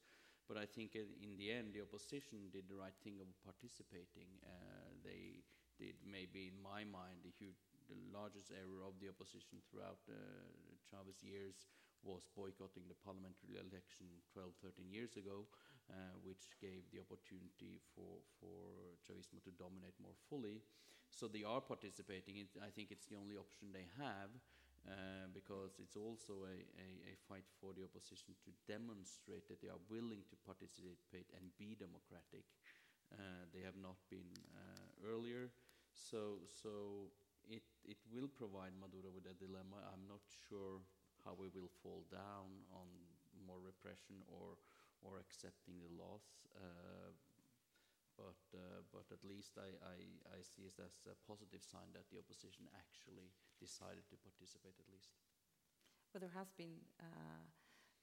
[0.49, 4.29] But I think in the end, the opposition did the right thing of participating.
[4.41, 5.45] Uh, they
[5.77, 10.17] did, maybe in my mind, the, huge, the largest error of the opposition throughout uh,
[10.89, 11.69] Chavez years
[12.01, 15.45] was boycotting the parliamentary election 12, 13 years ago,
[15.93, 20.65] uh, which gave the opportunity for, for Chavismo to dominate more fully.
[21.11, 22.37] So they are participating.
[22.39, 24.31] It, I think it's the only option they have.
[24.87, 29.69] Uh, because it's also a, a, a, fight for the opposition to demonstrate that they
[29.69, 32.47] are willing to participate and be democratic.
[33.13, 35.51] Uh, they have not been uh, earlier,
[35.93, 37.11] so so
[37.51, 39.81] it it will provide Maduro with a dilemma.
[39.93, 40.81] I'm not sure
[41.25, 42.89] how we will fall down on
[43.45, 44.57] more repression or
[45.05, 46.49] or accepting the loss.
[46.57, 47.13] Uh,
[48.19, 49.99] but uh, but at least I, I,
[50.37, 54.91] I see it as a positive sign that the opposition actually decided to participate at
[54.93, 55.15] least.
[56.13, 57.45] Well, there has been uh,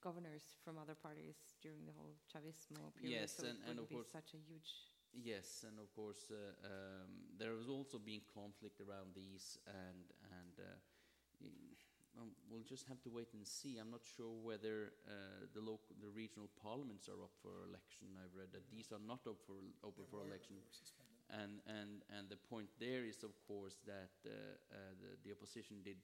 [0.01, 3.87] governors from other parties during the whole Chavismo period, yes, so and, it and would
[3.87, 4.91] of be course such a huge.
[5.13, 10.59] Yes, and of course uh, um, there has also been conflict around these, and and
[10.59, 10.75] uh,
[12.15, 13.77] um, we'll just have to wait and see.
[13.77, 18.15] I'm not sure whether uh, the local, the regional parliaments are up for election.
[18.15, 20.55] I've read that these are not up for open for election,
[21.29, 24.31] and and and the point there is, of course, that uh,
[24.71, 25.99] uh, the, the opposition did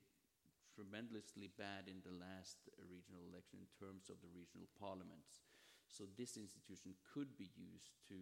[0.75, 5.43] tremendously bad in the last regional election in terms of the regional parliaments.
[5.91, 8.15] So this institution could be used to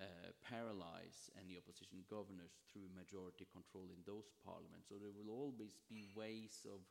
[0.00, 4.88] uh, paralyze any opposition governors through majority control in those parliaments.
[4.88, 6.84] So there will always be ways of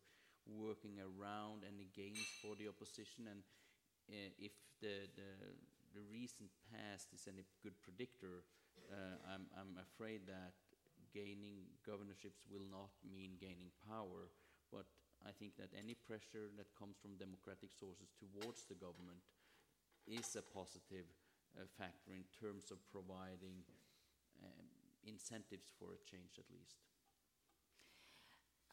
[0.57, 3.27] working around any gains for the opposition.
[3.29, 3.41] And
[4.09, 5.31] uh, if the, the,
[5.95, 8.43] the, recent past is any good predictor,
[8.89, 10.57] uh, I'm, I'm afraid that
[11.13, 14.31] gaining governorships will not mean gaining power.
[14.71, 14.87] But
[15.23, 19.21] I think that any pressure that comes from democratic sources towards the government
[20.07, 21.05] is a positive
[21.53, 23.61] uh, factor in terms of providing
[24.41, 24.65] um,
[25.05, 26.90] incentives for a change at least.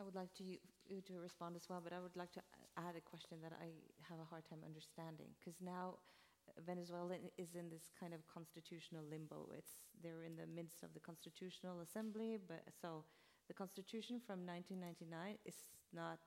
[0.01, 2.42] I would like to you, you to respond as well, but I would like to
[2.78, 3.74] add a question that I
[4.09, 5.99] have a hard time understanding because now
[6.46, 9.51] uh, Venezuela is in this kind of constitutional limbo.
[9.59, 13.03] It's they're in the midst of the constitutional assembly, but so
[13.51, 15.59] the constitution from 1999 is
[15.90, 16.22] not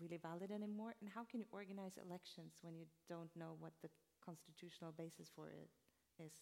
[0.00, 0.94] really valid anymore.
[1.00, 3.90] And how can you organize elections when you don't know what the
[4.24, 5.68] constitutional basis for it
[6.22, 6.32] is?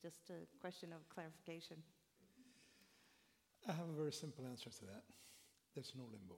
[0.00, 1.82] Just a question of clarification.
[3.68, 5.02] I have a very simple answer to that.
[5.74, 6.36] There's no limbo.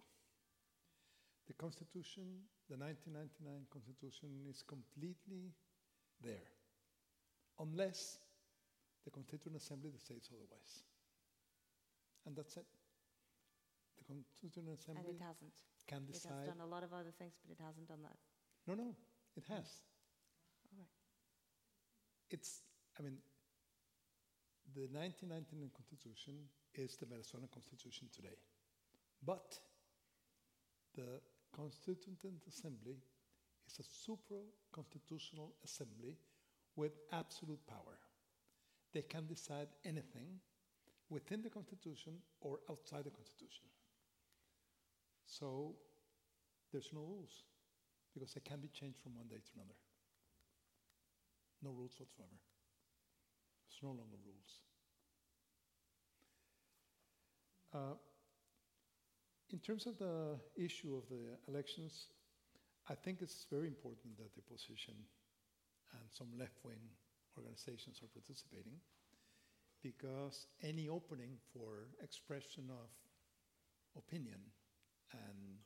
[1.46, 5.52] The Constitution, the 1999 Constitution, is completely
[6.22, 6.48] there,
[7.60, 8.18] unless
[9.04, 10.84] the Constituent Assembly decides otherwise.
[12.24, 12.64] And that's it.
[13.98, 15.52] The Constituent Assembly and it hasn't.
[15.86, 16.32] can decide.
[16.32, 18.16] It has done a lot of other things, but it hasn't done that.
[18.64, 18.96] No, no,
[19.36, 19.84] it has.
[20.72, 20.88] All right.
[22.30, 22.64] It's,
[22.98, 23.20] I mean,
[24.72, 28.40] the 1999 Constitution is the Venezuelan Constitution today.
[29.24, 29.58] But
[30.94, 31.20] the
[31.54, 32.96] Constituent Assembly
[33.66, 36.16] is a supra-constitutional assembly
[36.76, 37.98] with absolute power.
[38.92, 40.40] They can decide anything
[41.08, 43.66] within the Constitution or outside the Constitution.
[45.26, 45.74] So
[46.72, 47.44] there's no rules
[48.12, 49.74] because they can be changed from one day to another.
[51.62, 52.38] No rules whatsoever.
[53.66, 54.60] There's no longer rules.
[57.72, 57.94] Uh,
[59.50, 62.06] in terms of the issue of the elections,
[62.88, 64.94] I think it's very important that the opposition
[65.92, 66.80] and some left wing
[67.36, 68.78] organizations are participating
[69.82, 72.88] because any opening for expression of
[73.96, 74.40] opinion
[75.12, 75.60] and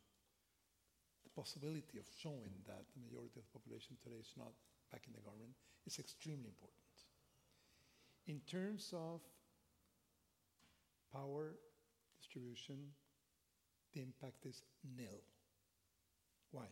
[1.24, 4.52] the possibility of showing that the majority of the population today is not
[4.90, 5.54] back in the government
[5.86, 6.94] is extremely important.
[8.26, 9.20] In terms of
[11.12, 11.54] power
[12.18, 12.92] distribution,
[13.98, 14.62] the impact is
[14.96, 15.18] nil.
[16.52, 16.70] Why?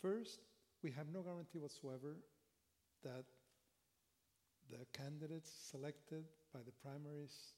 [0.00, 0.38] First,
[0.82, 2.14] we have no guarantee whatsoever
[3.02, 3.26] that
[4.70, 7.54] the candidates selected by the primaries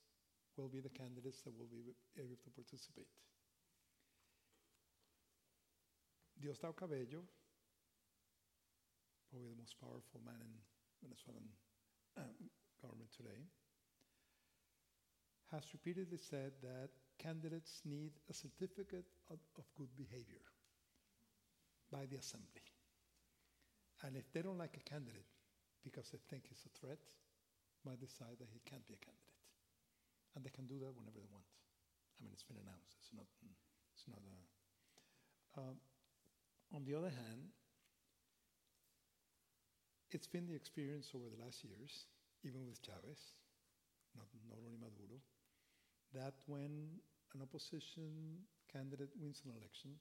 [0.57, 3.13] will be the candidates that will be able to participate.
[6.41, 7.21] Diosdado Cabello,
[9.29, 10.53] probably the most powerful man in
[11.03, 11.49] Venezuelan
[12.17, 12.49] um,
[12.81, 13.45] government today,
[15.53, 20.43] has repeatedly said that candidates need a certificate of, of good behavior
[21.91, 22.65] by the assembly.
[24.07, 25.27] And if they don't like a candidate
[25.83, 27.03] because they think he's a threat,
[27.85, 29.39] might decide that he can't be a candidate.
[30.35, 31.47] And they can do that whenever they want.
[32.19, 32.95] I mean, it's been announced.
[32.99, 33.27] It's not,
[33.95, 34.37] it's not a.
[35.59, 35.77] Um,
[36.75, 37.51] on the other hand,
[40.11, 42.07] it's been the experience over the last years,
[42.45, 43.35] even with Chavez,
[44.15, 45.19] not, not only Maduro,
[46.15, 47.01] that when
[47.35, 48.41] an opposition
[48.73, 49.93] candidate wins an election,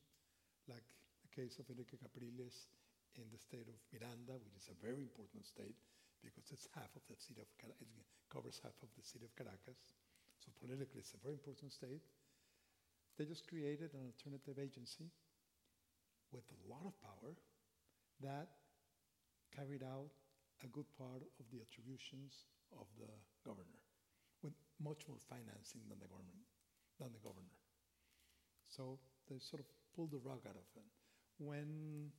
[0.67, 0.85] like
[1.23, 2.71] the case of Henrique Capriles
[3.15, 5.75] in the state of Miranda, which is a very important state
[6.23, 7.77] because it's half of the city of it
[8.31, 9.95] covers half of the city of Caracas.
[10.43, 12.03] So politically, it's a very important state.
[13.17, 15.09] They just created an alternative agency
[16.31, 17.33] with a lot of power
[18.21, 18.49] that
[19.55, 20.11] carried out
[20.63, 23.09] a good part of the attributions of the
[23.45, 23.81] governor,
[24.43, 26.45] with much more financing than the government,
[26.99, 27.57] than the governor.
[28.69, 30.89] So they sort of pulled the rug out of it.
[31.37, 32.11] When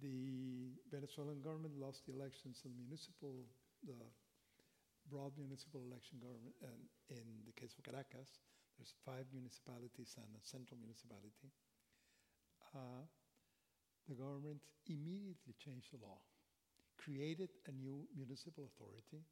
[0.00, 3.46] the Venezuelan government lost the elections in municipal,
[3.86, 3.96] the
[5.10, 8.40] broad municipal election government, and in the case of Caracas,
[8.76, 11.52] there's five municipalities and a central municipality.
[12.74, 13.06] Uh,
[14.08, 14.60] the government
[14.90, 16.18] immediately changed the law,
[16.98, 19.22] created a new municipal authority,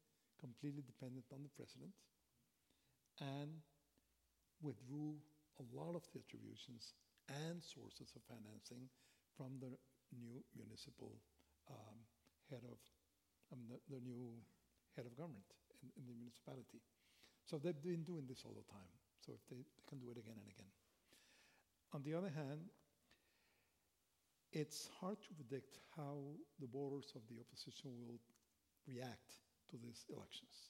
[0.43, 1.95] completely dependent on the president,
[3.23, 3.63] and
[4.59, 5.15] withdrew
[5.63, 6.91] a lot of the attributions
[7.47, 8.91] and sources of financing
[9.39, 9.71] from the
[10.11, 11.15] new municipal
[11.71, 11.97] um,
[12.51, 12.75] head of
[13.55, 14.35] um, the, the, new
[14.95, 15.47] head of government
[15.79, 16.83] in, in, the municipality.
[17.47, 18.91] So they've been doing this all the time.
[19.23, 20.71] So if they, they can do it again and again.
[21.95, 22.67] On the other hand,
[24.51, 26.19] it's hard to predict how
[26.59, 28.19] the voters of the opposition will
[28.85, 29.42] react
[29.73, 30.69] to these elections.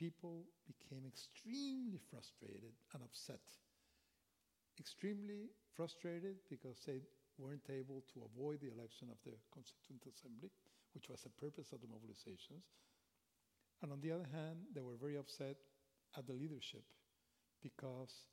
[0.00, 3.44] People became extremely frustrated and upset.
[4.80, 7.00] Extremely frustrated because they
[7.36, 10.48] weren't able to avoid the election of the Constituent Assembly,
[10.96, 12.64] which was the purpose of the mobilizations.
[13.82, 15.56] And on the other hand, they were very upset
[16.16, 16.84] at the leadership
[17.62, 18.24] because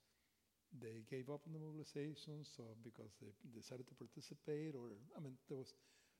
[0.80, 5.36] they gave up on the mobilizations or because they decided to participate or I mean
[5.48, 5.74] there was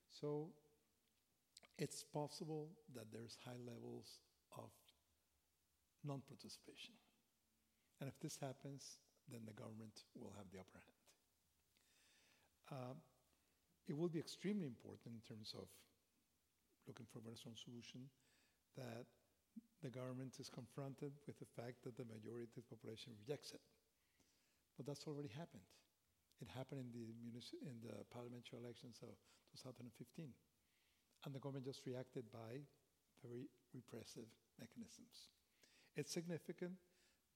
[0.09, 0.49] so
[1.78, 4.21] it's possible that there's high levels
[4.57, 4.69] of
[6.03, 6.93] non-participation.
[7.99, 8.99] And if this happens,
[9.32, 11.03] then the government will have the upper hand.
[12.69, 12.95] Uh,
[13.88, 15.67] it will be extremely important in terms of
[16.88, 18.07] looking for a Venezuelan solution
[18.76, 19.07] that
[19.84, 23.61] the government is confronted with the fact that the majority of the population rejects it.
[24.76, 25.67] But that's already happened.
[26.41, 27.07] It happened in the,
[27.63, 29.15] in the parliamentary elections of
[29.55, 30.34] 2015.
[31.26, 32.59] And the government just reacted by
[33.24, 34.28] very repressive
[34.59, 35.32] mechanisms.
[35.95, 36.74] It's significant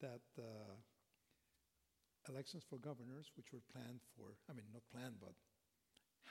[0.02, 0.76] that uh,
[2.28, 5.34] elections for governors, which were planned for, I mean, not planned, but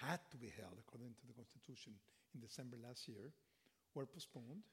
[0.04, 1.94] had to be held according to the Constitution
[2.34, 3.32] in December last year,
[3.94, 4.68] were postponed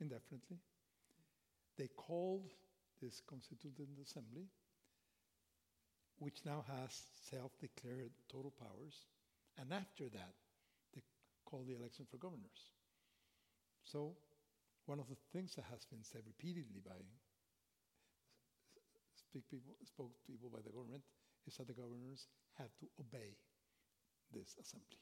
[0.00, 0.60] indefinitely.
[1.78, 2.52] They called
[3.00, 4.50] this Constituent Assembly
[6.18, 9.06] which now has self-declared total powers,
[9.56, 10.34] and after that,
[11.48, 12.72] they call the election for governors.
[13.84, 14.12] So
[14.86, 16.96] one of the things that has been said repeatedly by
[19.16, 21.02] speak people, spokespeople by the government
[21.46, 23.36] is that the governors have to obey
[24.32, 25.00] this assembly.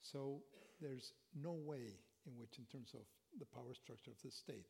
[0.00, 0.40] So
[0.80, 3.04] there's no way in which, in terms of
[3.38, 4.68] the power structure of the state,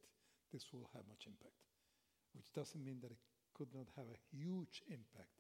[0.53, 1.59] this will have much impact,
[2.35, 3.23] which doesn't mean that it
[3.55, 5.36] could not have a huge impact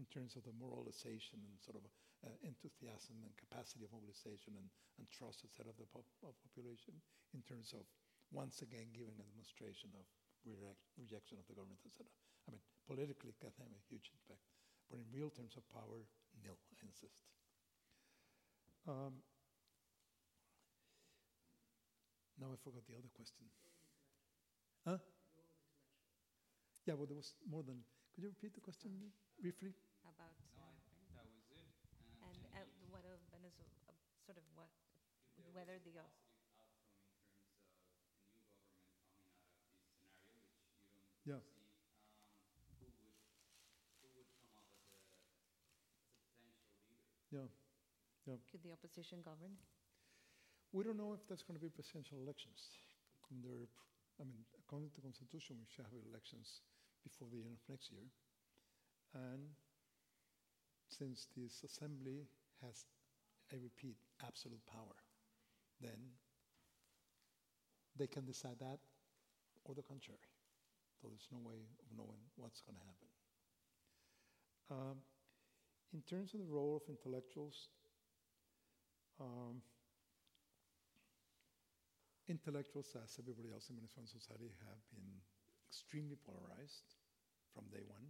[0.00, 1.84] in terms of the moralization and sort of
[2.24, 6.96] uh, enthusiasm and capacity of mobilization and, and trust, etc., of the pop- of population,
[7.36, 7.84] in terms of
[8.32, 10.08] once again giving a demonstration of
[10.48, 12.08] reject- rejection of the government, etc.
[12.48, 14.40] I mean, politically, it can have a huge impact,
[14.88, 16.00] but in real terms of power,
[16.40, 17.20] nil, I insist.
[18.88, 19.20] Um,
[22.40, 23.44] now I forgot the other question.
[24.88, 24.96] Huh?
[26.88, 27.84] Yeah, well, there was more than.
[28.16, 29.76] Could you repeat the question briefly?
[30.04, 31.70] About No, I think that was it.
[32.20, 33.92] and uh, what of Venezuela, uh,
[34.24, 34.68] sort of what,
[35.52, 36.04] whether the uh,
[36.52, 40.92] Positive outcome in terms of a new government coming out of this scenario, which you
[40.92, 41.40] don't Yeah.
[41.40, 41.64] see,
[42.12, 42.44] um,
[42.80, 43.16] who would
[44.00, 45.00] who would come up as a
[46.04, 46.96] a potential?
[47.30, 47.46] Yeah.
[48.50, 49.56] could the opposition govern?
[50.72, 52.58] We don't know if there's going to be presidential elections.
[53.30, 53.66] There,
[54.20, 56.62] I mean, according to the Constitution, we should have elections
[57.06, 58.06] before the end of next year.
[59.14, 59.54] And
[60.90, 62.26] since this assembly
[62.62, 62.84] has,
[63.52, 64.96] I repeat, absolute power,
[65.80, 65.98] then
[67.96, 68.78] they can decide that
[69.64, 70.20] or the contrary.
[71.00, 73.08] So there's no way of knowing what's going to happen.
[74.70, 74.96] Um,
[75.92, 77.68] in terms of the role of intellectuals,
[79.18, 79.62] um,
[82.28, 85.10] intellectuals, as everybody else in Venezuelan society, have been
[85.66, 86.94] extremely polarized
[87.52, 88.06] from day one.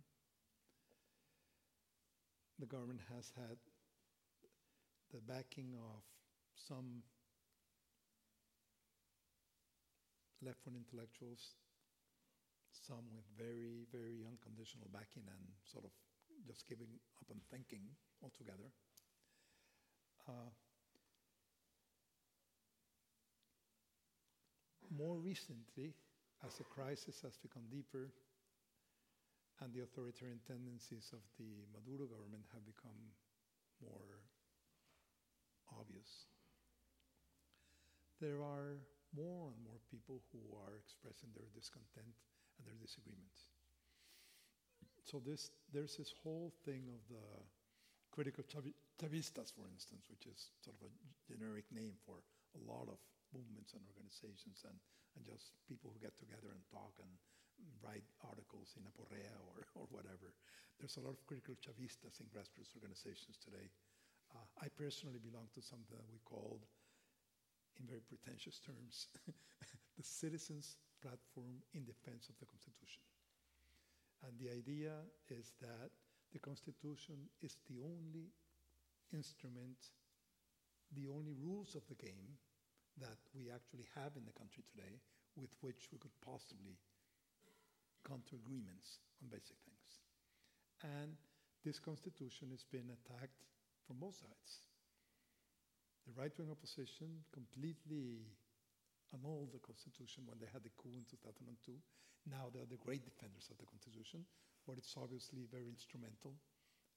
[2.61, 3.57] The government has had
[5.15, 6.05] the backing of
[6.69, 7.01] some
[10.45, 11.57] left wing intellectuals,
[12.87, 15.91] some with very, very unconditional backing and sort of
[16.47, 17.81] just giving up on thinking
[18.23, 18.69] altogether.
[20.29, 20.53] Uh,
[24.93, 25.95] more recently,
[26.45, 28.13] as the crisis has become deeper
[29.61, 33.13] and the authoritarian tendencies of the Maduro government have become
[33.85, 34.25] more
[35.77, 36.29] obvious,
[38.21, 38.81] there are
[39.17, 42.15] more and more people who are expressing their discontent
[42.57, 43.49] and their disagreements.
[45.05, 47.25] So this, there's this whole thing of the
[48.13, 50.93] critical Chavi- Chavistas, for instance, which is sort of a
[51.27, 52.21] generic name for
[52.55, 53.01] a lot of
[53.33, 54.77] movements and organizations and,
[55.17, 57.11] and just people who get together and talk and
[57.83, 60.33] write articles in Aporrea or, or whatever.
[60.79, 63.69] There's a lot of critical Chavistas in grassroots organizations today.
[64.33, 66.65] Uh, I personally belong to something that we called,
[67.79, 69.11] in very pretentious terms,
[69.99, 73.03] the Citizens Platform in Defense of the Constitution.
[74.25, 74.93] And the idea
[75.29, 75.91] is that
[76.33, 78.31] the Constitution is the only
[79.13, 79.93] instrument,
[80.93, 82.39] the only rules of the game
[83.01, 85.01] that we actually have in the country today
[85.37, 86.77] with which we could possibly
[88.07, 89.91] come to agreements on basic things.
[90.83, 91.17] And
[91.65, 93.45] this constitution has been attacked
[93.87, 94.65] from both sides.
[96.09, 98.25] The right wing opposition completely
[99.13, 101.77] annulled the constitution when they had the coup in 2002.
[102.29, 104.25] Now they're the great defenders of the constitution,
[104.65, 106.37] but it's obviously very instrumental.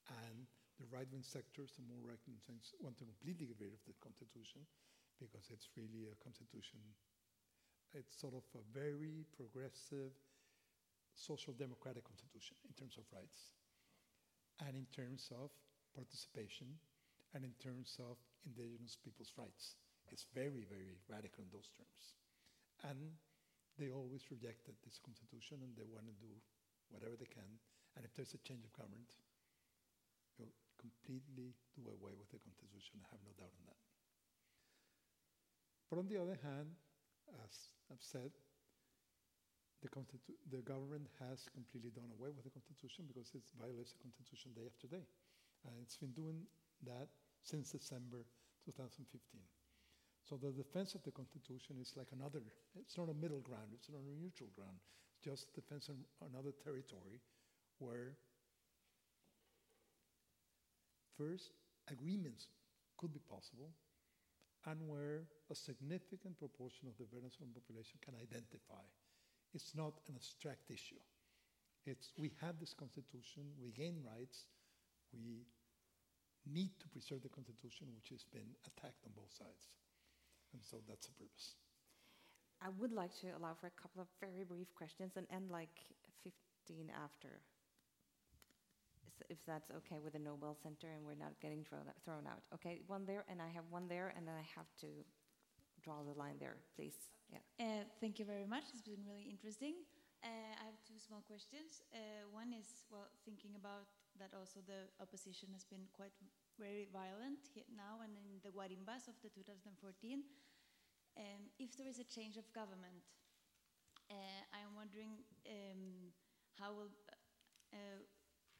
[0.08, 0.48] And
[0.80, 3.84] the right wing sectors, the more right wing sectors, want to completely get rid of
[3.84, 4.64] the constitution
[5.20, 6.80] because it's really a constitution.
[7.94, 10.12] It's sort of a very progressive
[11.14, 13.54] social democratic constitution in terms of rights
[14.66, 15.50] and in terms of
[15.94, 16.68] participation
[17.34, 19.78] and in terms of indigenous people's rights.
[20.10, 22.14] It's very, very radical in those terms.
[22.86, 23.18] And
[23.78, 26.30] they always rejected this constitution and they want to do
[26.90, 27.48] whatever they can.
[27.98, 29.10] And if there's a change of government,
[30.38, 33.02] they'll completely do away with the constitution.
[33.02, 33.82] I have no doubt on that.
[35.90, 36.74] But on the other hand,
[37.42, 38.30] as I've said,
[39.84, 44.00] the, constitu- the government has completely done away with the constitution because it violates the
[44.00, 45.04] constitution day after day.
[45.68, 46.48] And it's been doing
[46.88, 47.12] that
[47.44, 48.24] since December
[48.64, 49.04] 2015.
[50.24, 52.40] So the defense of the constitution is like another,
[52.80, 54.80] it's not a middle ground, it's not a neutral ground.
[55.12, 57.20] It's just defense of another territory
[57.76, 58.16] where
[61.20, 61.52] first
[61.92, 62.48] agreements
[62.96, 63.68] could be possible
[64.64, 68.80] and where a significant proportion of the Venezuelan population can identify.
[69.54, 70.98] It's not an abstract issue.
[71.86, 74.46] It's we have this constitution, we gain rights,
[75.12, 75.46] we
[76.44, 79.70] need to preserve the constitution, which has been attacked on both sides.
[80.52, 81.56] And so that's the purpose.
[82.62, 85.72] I would like to allow for a couple of very brief questions and end like
[86.22, 87.40] 15 after.
[89.30, 92.42] If that's okay with the Nobel Center and we're not getting thrown, thrown out.
[92.54, 94.88] Okay, one there, and I have one there, and then I have to
[95.82, 96.96] draw the line there, please.
[97.30, 97.38] Yeah.
[97.60, 98.68] Uh, thank you very much.
[98.68, 99.80] It's been really interesting.
[100.20, 101.80] Uh, I have two small questions.
[101.88, 103.88] Uh, one is, well, thinking about
[104.20, 106.12] that also the opposition has been quite
[106.60, 110.20] very violent here now and in the Guarimbas of the 2014.
[111.16, 113.08] Um, if there is a change of government,
[114.12, 116.12] uh, I'm wondering um,
[116.60, 116.92] how will
[117.72, 118.04] uh,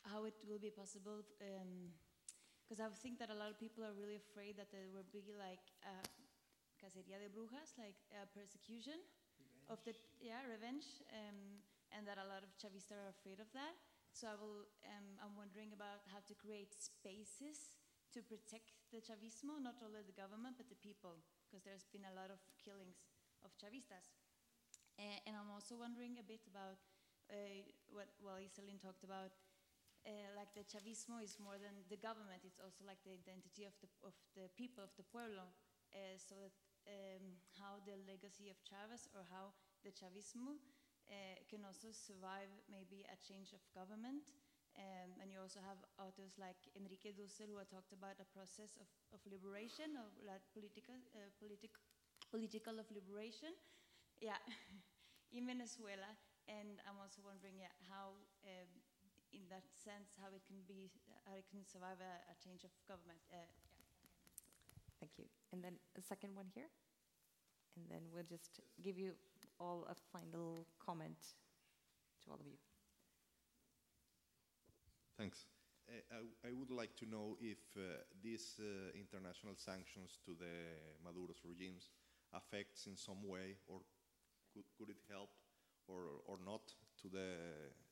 [0.09, 1.21] how it will be possible.
[2.65, 5.21] Because I think that a lot of people are really afraid that there will be
[5.37, 5.61] like
[6.81, 8.97] cacería de brujas, like a persecution
[9.69, 11.61] of the yeah revenge, um,
[11.93, 13.77] and that a lot of Chavistas are afraid of that.
[14.12, 14.69] So I will.
[14.86, 17.74] Um, I'm wondering about how to create spaces
[18.15, 22.15] to protect the Chavismo, not only the government but the people, because there's been a
[22.15, 23.03] lot of killings
[23.43, 24.15] of Chavistas.
[24.95, 26.78] Uh, and I'm also wondering a bit about
[27.27, 29.35] uh, what well Iselin talked about.
[30.05, 33.74] Uh, like the Chavismo is more than the government; it's also like the identity of
[33.81, 35.49] the of the people of the pueblo.
[36.19, 36.51] So that
[36.89, 37.24] um,
[37.59, 39.52] how the legacy of Chavez or how
[39.85, 40.56] the Chavismo
[41.09, 44.24] uh, can also survive maybe a change of government.
[44.74, 48.90] Um, and you also have authors like Enrique Dussel who talked about a process of,
[49.15, 51.70] of liberation, of like political, uh, politic,
[52.31, 53.55] political of liberation,
[54.19, 54.40] yeah,
[55.36, 56.11] in Venezuela.
[56.51, 58.70] And I'm also wondering, yeah, how, um,
[59.32, 60.90] in that sense, how it can be,
[61.24, 63.23] how it can survive a, a change of government.
[63.31, 63.47] Uh.
[65.05, 65.28] Thank you.
[65.52, 66.72] And then a second one here.
[67.76, 69.12] And then we'll just give you
[69.60, 71.20] all a final comment
[72.24, 72.56] to all of you.
[75.18, 75.44] Thanks.
[75.85, 80.81] Uh, I, I would like to know if uh, these uh, international sanctions to the
[81.05, 81.90] Maduro's regimes
[82.32, 83.85] affects in some way, or
[84.55, 85.28] could, could it help,
[85.86, 86.72] or, or not,
[87.02, 87.36] to the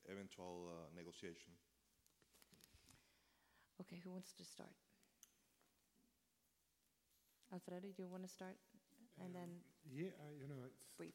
[0.09, 1.53] eventual uh, negotiation?
[3.79, 4.73] Okay, who wants to start?
[7.53, 8.55] Alfredo, do you want to start?
[9.19, 9.49] And um, then
[9.91, 11.13] Yeah, you know, it's brief.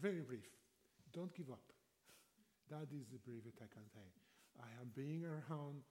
[0.00, 0.46] very brief.
[1.12, 1.64] Don't give up.
[2.70, 4.06] That is the briefest I can say.
[4.60, 5.82] I have been around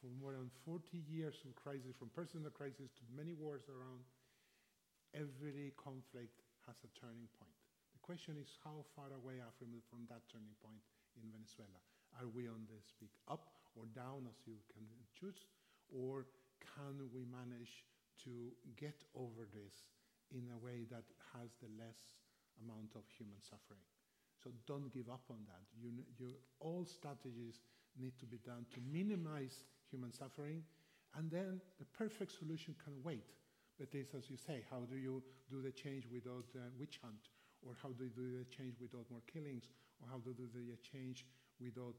[0.00, 4.04] for more than 40 years from crisis, from personal crisis to many wars around.
[5.14, 7.56] Every conflict has a turning point.
[7.96, 10.82] The question is how far away are we from that turning point
[11.16, 11.80] in Venezuela?
[12.20, 14.84] Are we on the speak up or down, as you can
[15.16, 15.46] choose,
[15.88, 16.26] or
[16.60, 17.84] can we manage
[18.24, 19.84] to get over this
[20.32, 22.08] in a way that has the less
[22.62, 23.84] amount of human suffering?
[24.42, 25.64] So don't give up on that.
[25.80, 27.60] You, you, all strategies
[27.98, 30.62] need to be done to minimize human suffering,
[31.16, 33.32] and then the perfect solution can wait.
[33.78, 37.28] But as you say, how do you do the change without uh, witch hunt,
[37.62, 39.68] or how do you do the change without more killings,
[40.00, 41.24] or how do you do the change
[41.60, 41.96] without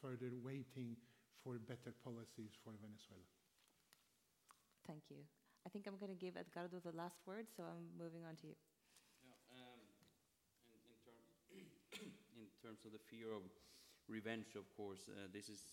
[0.00, 0.96] further waiting
[1.44, 3.41] for better policies for Venezuela?
[4.86, 5.22] Thank you.
[5.66, 8.46] I think I'm going to give Edgardo the last word, so I'm moving on to
[8.48, 8.56] you.
[9.22, 9.80] Yeah, um,
[10.74, 10.82] in,
[11.54, 11.66] in,
[12.38, 13.42] in terms of the fear of
[14.08, 15.64] revenge, of course, uh, this is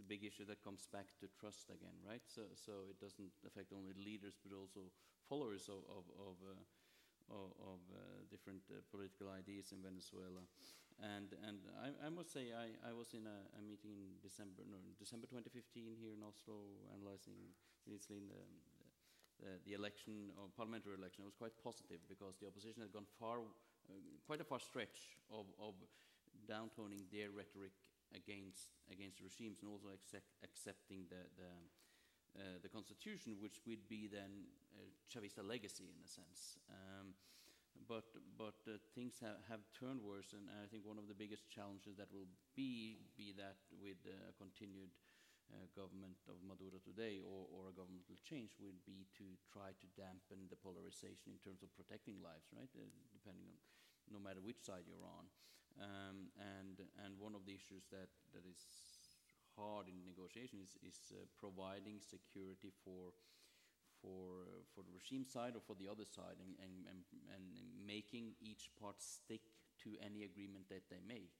[0.00, 2.22] a big issue that comes back to trust again, right?
[2.26, 4.90] So, so it doesn't affect only leaders but also
[5.28, 6.62] followers of of of, uh,
[7.32, 7.98] of, of uh,
[8.30, 10.42] different uh, political ideas in Venezuela.
[10.96, 14.64] And and I, I must say I, I was in a, a meeting in December
[14.64, 16.56] no December 2015 here in Oslo
[16.96, 17.52] analyzing
[17.84, 18.40] recently in the
[19.40, 23.08] the, the election or parliamentary election, it was quite positive because the opposition had gone
[23.20, 23.92] far, uh,
[24.24, 25.76] quite a far stretch of, of
[26.48, 27.72] downtoning their rhetoric
[28.14, 31.50] against against regimes and also accept, accepting the the,
[32.38, 34.46] uh, the constitution, which would be then
[34.78, 36.56] uh, Chavista legacy in a sense.
[36.70, 37.12] Um,
[37.84, 38.08] but
[38.40, 42.00] but uh, things have, have turned worse, and I think one of the biggest challenges
[42.00, 44.90] that will be be that with uh, continued
[45.52, 49.86] uh, government of Maduro today or, or a governmental change would be to try to
[49.94, 52.70] dampen the polarization in terms of protecting lives, right?
[52.74, 53.56] Uh, depending on
[54.10, 55.26] no matter which side you're on.
[55.76, 58.58] Um, and and one of the issues that, that is
[59.56, 63.12] hard in negotiation is, is uh, providing security for
[64.02, 67.00] for uh, for the regime side or for the other side and, and, and,
[67.32, 67.44] and
[67.86, 69.40] making each part stick
[69.80, 71.32] to any agreement that they make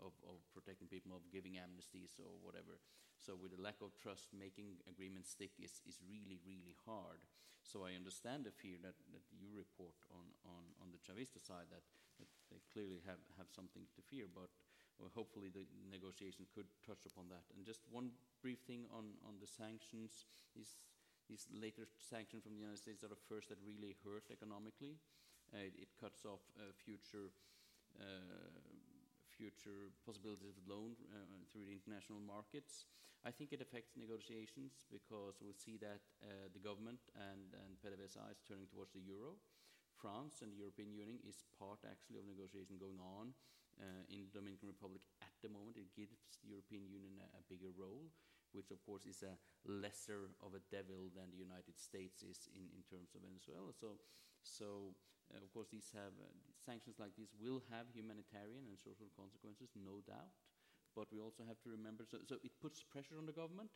[0.00, 2.80] of, of protecting people, of giving amnesties or whatever.
[3.20, 7.20] So with a lack of trust, making agreements stick is, is really, really hard.
[7.60, 11.68] So I understand the fear that, that you report on, on, on the Chavista side
[11.68, 11.84] that,
[12.16, 14.48] that they clearly have, have something to fear, but
[15.12, 17.44] hopefully the negotiation could touch upon that.
[17.56, 20.28] And just one brief thing on, on the sanctions.
[20.56, 20.80] These,
[21.30, 24.98] these later sanctions from the United States are the first that really hurt economically.
[25.54, 27.30] Uh, it, it cuts off uh, future
[27.98, 28.58] uh,
[29.30, 32.84] future possibilities of loan uh, through the international markets.
[33.24, 38.26] I think it affects negotiations because we'll see that uh, the government and, and PDVSA
[38.32, 39.40] is turning towards the euro.
[39.96, 43.32] France and the European Union is part actually of negotiation going on
[44.12, 45.76] in the Dominican Republic at the moment.
[45.76, 48.08] It gives the European Union a, a, bigger role,
[48.52, 52.68] which of course is a lesser of a devil than the United States is in,
[52.74, 53.72] in terms of Venezuela.
[53.72, 53.98] So,
[54.42, 54.94] so
[55.30, 56.26] uh, of course, these have uh,
[56.58, 60.34] sanctions like these will have humanitarian and social consequences, no doubt.
[60.96, 63.70] But we also have to remember, so, so it puts pressure on the government.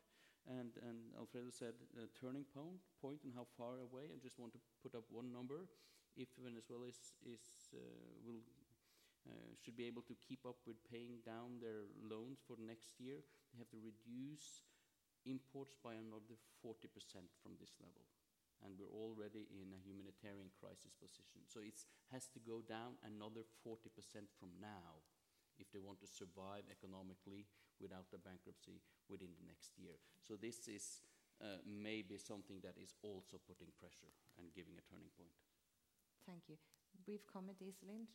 [0.45, 4.13] And, and Alfredo said uh, turning point, point and how far away.
[4.13, 5.65] I just want to put up one number.
[6.19, 7.81] If Venezuela is, is uh,
[8.27, 8.45] will
[9.57, 13.59] should be able to keep up with paying down their loans for next year, they
[13.59, 14.61] have to reduce
[15.25, 16.85] imports by another 40%
[17.41, 18.05] from this level
[18.63, 21.45] and we're already in a humanitarian crisis position.
[21.45, 21.77] So it
[22.13, 23.93] has to go down another 40%
[24.41, 25.05] from now
[25.61, 27.45] if they want to survive economically
[27.79, 30.01] without a bankruptcy within the next year.
[30.19, 31.05] So this is
[31.43, 34.11] uh, maybe something that is also putting pressure
[34.41, 35.35] and giving a turning point.
[36.25, 36.57] Thank you.
[37.05, 38.09] Brief comment, Iselin?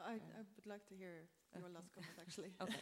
[0.00, 2.56] No, I, I, would like to hear your last comment, actually.
[2.64, 2.80] okay,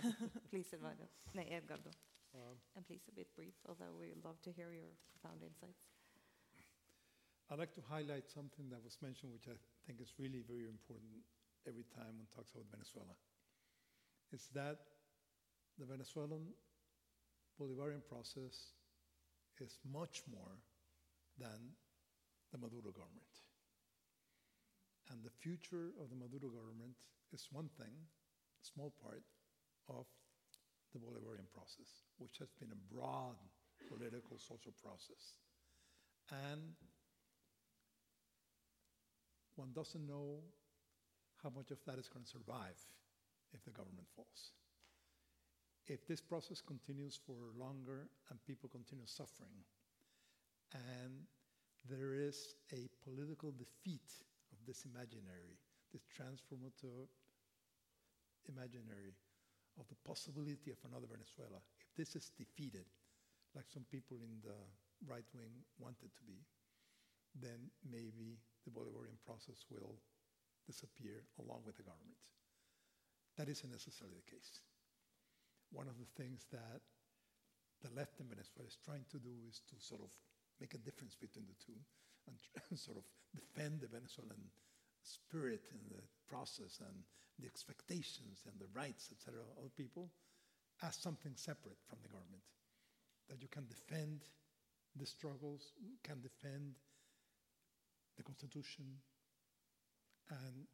[0.50, 1.10] please, Eduardo.
[1.34, 1.90] No, Edgardo.
[2.30, 5.90] Um, and please, a bit brief, although we love to hear your profound insights.
[7.50, 11.26] I'd like to highlight something that was mentioned, which I think is really very important
[11.66, 13.16] every time one talks about Venezuela.
[14.30, 14.78] It's that
[15.80, 16.54] the Venezuelan
[17.58, 18.78] Bolivarian process
[19.58, 20.54] is much more
[21.40, 21.74] than
[22.52, 23.47] the Maduro government.
[25.10, 26.96] And the future of the Maduro government
[27.32, 29.24] is one thing, a small part
[29.88, 30.04] of
[30.92, 33.36] the Bolivarian process, which has been a broad
[33.88, 35.40] political social process.
[36.30, 36.76] And
[39.56, 40.40] one doesn't know
[41.42, 42.76] how much of that is going to survive
[43.52, 44.52] if the government falls.
[45.86, 49.64] If this process continues for longer and people continue suffering,
[50.74, 51.24] and
[51.88, 54.12] there is a political defeat
[54.68, 55.56] this imaginary,
[55.96, 57.08] this transformative
[58.52, 59.16] imaginary
[59.80, 62.84] of the possibility of another Venezuela, if this is defeated,
[63.56, 64.60] like some people in the
[65.08, 66.36] right wing want it to be,
[67.40, 68.36] then maybe
[68.68, 69.96] the Bolivarian process will
[70.68, 72.20] disappear along with the government.
[73.40, 74.60] That isn't necessarily the case.
[75.72, 76.84] One of the things that
[77.80, 80.12] the left in Venezuela is trying to do is to sort of
[80.60, 81.78] make a difference between the two
[82.28, 84.52] and sort of defend the Venezuelan
[85.02, 87.02] spirit in the process and
[87.38, 90.10] the expectations and the rights, etc., of people
[90.82, 92.42] as something separate from the government.
[93.28, 94.24] That you can defend
[94.96, 95.72] the struggles,
[96.02, 96.74] can defend
[98.16, 98.84] the Constitution
[100.30, 100.66] and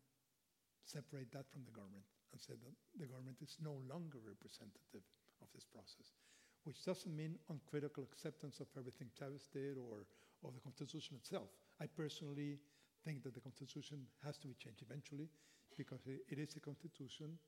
[0.84, 5.04] separate that from the government and say that the government is no longer representative
[5.42, 6.16] of this process,
[6.64, 10.06] which doesn't mean uncritical acceptance of everything Chavez did or
[10.44, 11.48] of the Constitution itself.
[11.80, 12.58] I personally
[13.04, 15.28] think that the Constitution has to be changed eventually
[15.76, 17.38] because it is a constitution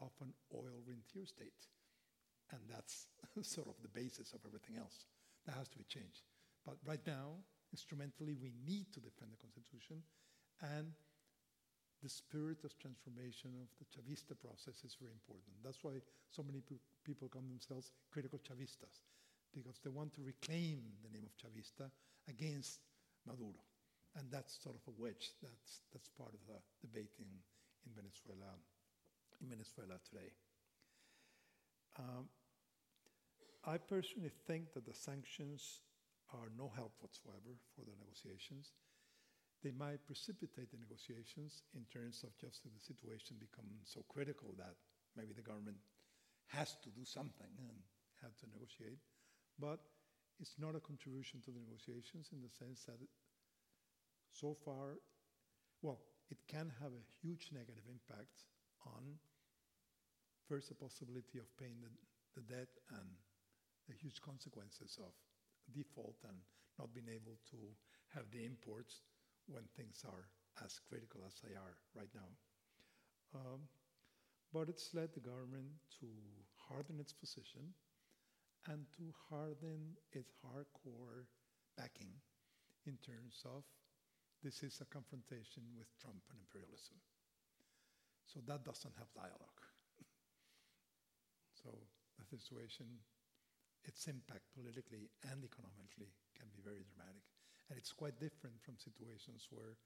[0.00, 1.66] of an oil rentier state.
[2.50, 3.08] And that's
[3.42, 5.06] sort of the basis of everything else.
[5.46, 6.26] That has to be changed.
[6.64, 7.38] But right now,
[7.72, 10.02] instrumentally, we need to defend the Constitution.
[10.60, 10.92] And
[12.02, 15.50] the spirit of transformation of the Chavista process is very important.
[15.64, 15.98] That's why
[16.30, 16.62] so many
[17.04, 19.02] people call themselves critical Chavistas,
[19.54, 21.90] because they want to reclaim the name of Chavista
[22.28, 22.80] against
[23.26, 23.60] Maduro.
[24.16, 27.28] And that's sort of a wedge that's, that's part of the debate in,
[27.86, 28.56] in, Venezuela,
[29.40, 30.32] in Venezuela today.
[31.98, 32.28] Um,
[33.64, 35.82] I personally think that the sanctions
[36.32, 38.72] are no help whatsoever for the negotiations.
[39.62, 44.78] They might precipitate the negotiations in terms of just the situation become so critical that
[45.16, 45.78] maybe the government
[46.48, 47.76] has to do something and
[48.22, 49.02] have to negotiate.
[49.58, 49.80] But
[50.40, 53.02] it's not a contribution to the negotiations in the sense that
[54.30, 55.02] so far,
[55.82, 55.98] well,
[56.30, 58.46] it can have a huge negative impact
[58.86, 59.18] on
[60.46, 61.90] first the possibility of paying the,
[62.38, 63.08] the debt and
[63.88, 65.12] the huge consequences of
[65.74, 66.38] default and
[66.78, 67.58] not being able to
[68.14, 69.02] have the imports
[69.48, 70.28] when things are
[70.64, 72.30] as critical as they are right now.
[73.34, 73.60] Um,
[74.52, 75.68] but it's led the government
[76.00, 76.08] to
[76.56, 77.74] harden its position
[78.66, 81.30] and to harden its hardcore
[81.76, 82.10] backing
[82.86, 83.62] in terms of
[84.42, 86.98] this is a confrontation with Trump and imperialism.
[88.26, 89.62] So that doesn't have dialogue.
[91.62, 91.70] so
[92.18, 92.86] the situation
[93.86, 97.24] its impact politically and economically can be very dramatic.
[97.70, 99.80] And it's quite different from situations where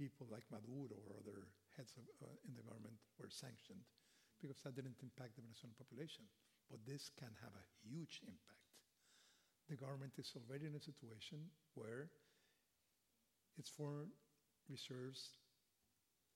[0.00, 3.84] people like Maduro or other heads of, uh, in the government were sanctioned
[4.40, 6.24] because that didn't impact the Venezuelan population.
[6.70, 8.70] But this can have a huge impact.
[9.68, 12.10] The government is already in a situation where
[13.58, 14.10] its foreign
[14.68, 15.34] reserves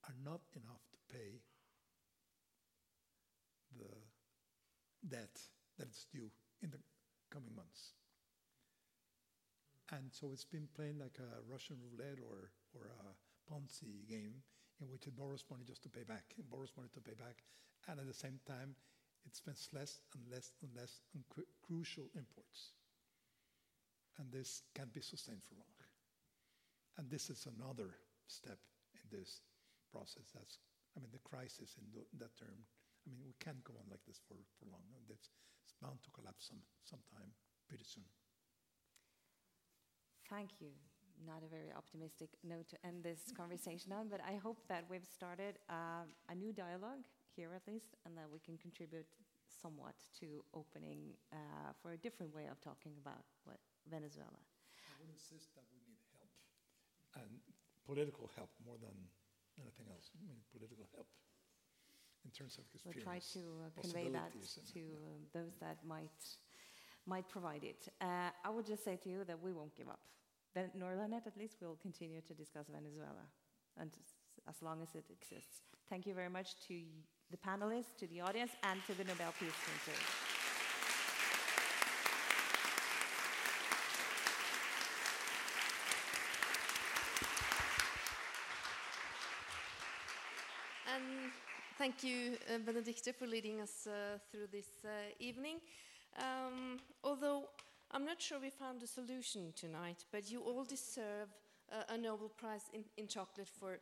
[0.04, 1.40] are not enough to pay
[3.78, 3.94] the
[5.08, 5.40] debt
[5.78, 6.30] that is due
[6.62, 6.78] in the
[7.30, 7.94] coming months.
[9.92, 13.14] And so it's been playing like a Russian roulette or, or a
[13.50, 14.42] Ponzi game
[14.80, 17.44] in which it borrows money just to pay back, it borrows money to pay back,
[17.88, 18.74] and at the same time,
[19.26, 22.72] it spends less and less and less on cru- crucial imports.
[24.18, 25.74] And this can't be sustained for long.
[26.98, 27.98] And this is another
[28.28, 28.58] step
[28.94, 29.42] in this
[29.90, 30.30] process.
[30.30, 30.58] That's,
[30.96, 32.54] I mean, the crisis in th- that term.
[33.04, 34.86] I mean, we can't go on like this for, for long.
[35.10, 35.28] It's,
[35.64, 37.34] it's bound to collapse some sometime
[37.68, 38.06] pretty soon.
[40.30, 40.70] Thank you.
[41.26, 45.04] Not a very optimistic note to end this conversation on, but I hope that we've
[45.04, 47.06] started uh, a new dialogue
[47.36, 49.06] here at least, and that we can contribute
[49.46, 53.58] somewhat to opening uh, for a different way of talking about what
[53.90, 54.40] Venezuela.
[54.86, 56.30] I would insist that we need help
[57.18, 57.30] and
[57.86, 58.94] political help more than
[59.60, 60.10] anything else.
[60.14, 61.08] I mean, political help
[62.24, 64.32] in terms of We'll try to uh, convey that
[64.72, 66.20] to uh, those that might
[67.06, 67.88] might provide it.
[68.00, 70.00] Uh, I would just say to you that we won't give up.
[70.54, 73.26] Then NorLARNet, at least, will continue to discuss Venezuela,
[73.78, 73.90] and
[74.48, 75.60] as long as it exists.
[75.90, 76.74] Thank you very much to
[77.34, 79.98] the panelists, to the audience, and to the Nobel Peace Center.
[90.94, 91.32] And
[91.76, 92.58] thank you, uh,
[93.18, 94.88] for leading us uh, through this uh,
[95.18, 95.56] evening.
[96.18, 97.48] Um, although
[97.90, 101.30] I'm not sure we found a solution tonight, but you all deserve
[101.72, 103.80] uh, a Nobel Prize in, in chocolate for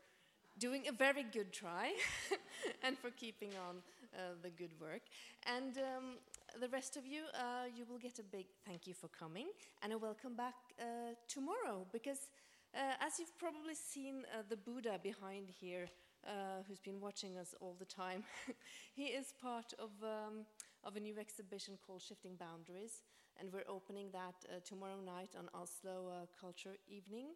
[0.58, 1.92] doing a very good try
[2.82, 3.76] and for keeping on
[4.14, 5.02] uh, the good work.
[5.46, 6.04] And um,
[6.60, 9.48] the rest of you, uh, you will get a big thank you for coming
[9.82, 12.28] and a welcome back uh, tomorrow because,
[12.74, 15.88] uh, as you've probably seen, uh, the Buddha behind here,
[16.26, 18.22] uh, who's been watching us all the time,
[18.94, 20.44] he is part of, um,
[20.84, 23.02] of a new exhibition called Shifting Boundaries,
[23.40, 27.28] and we're opening that tomorrow night on Oslo Culture Evening.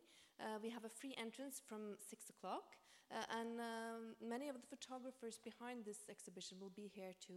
[0.62, 2.76] We have a free entrance from six o'clock,
[3.10, 7.34] and um, many of the photographers behind this exhibition will be here to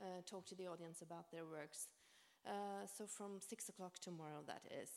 [0.00, 1.88] uh, talk to the audience about their works.
[2.46, 4.90] Uh, so from six o'clock tomorrow, that is.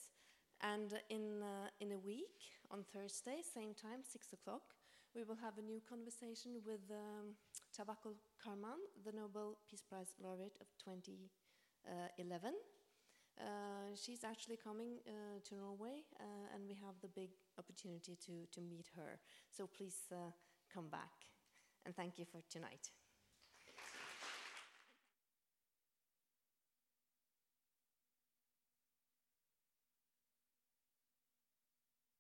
[0.62, 4.76] And in uh, in a week, on Thursday, same time, six o'clock,
[5.16, 7.34] we will have a new conversation with um,
[7.74, 12.54] Karman, the Nobel Peace Prize laureate of 2011.
[13.40, 18.46] Uh, she's actually coming uh, to Norway, uh, and we have the big opportunity to,
[18.52, 19.20] to meet her.
[19.50, 20.32] So please uh,
[20.74, 21.26] come back.
[21.86, 22.90] And thank you for tonight.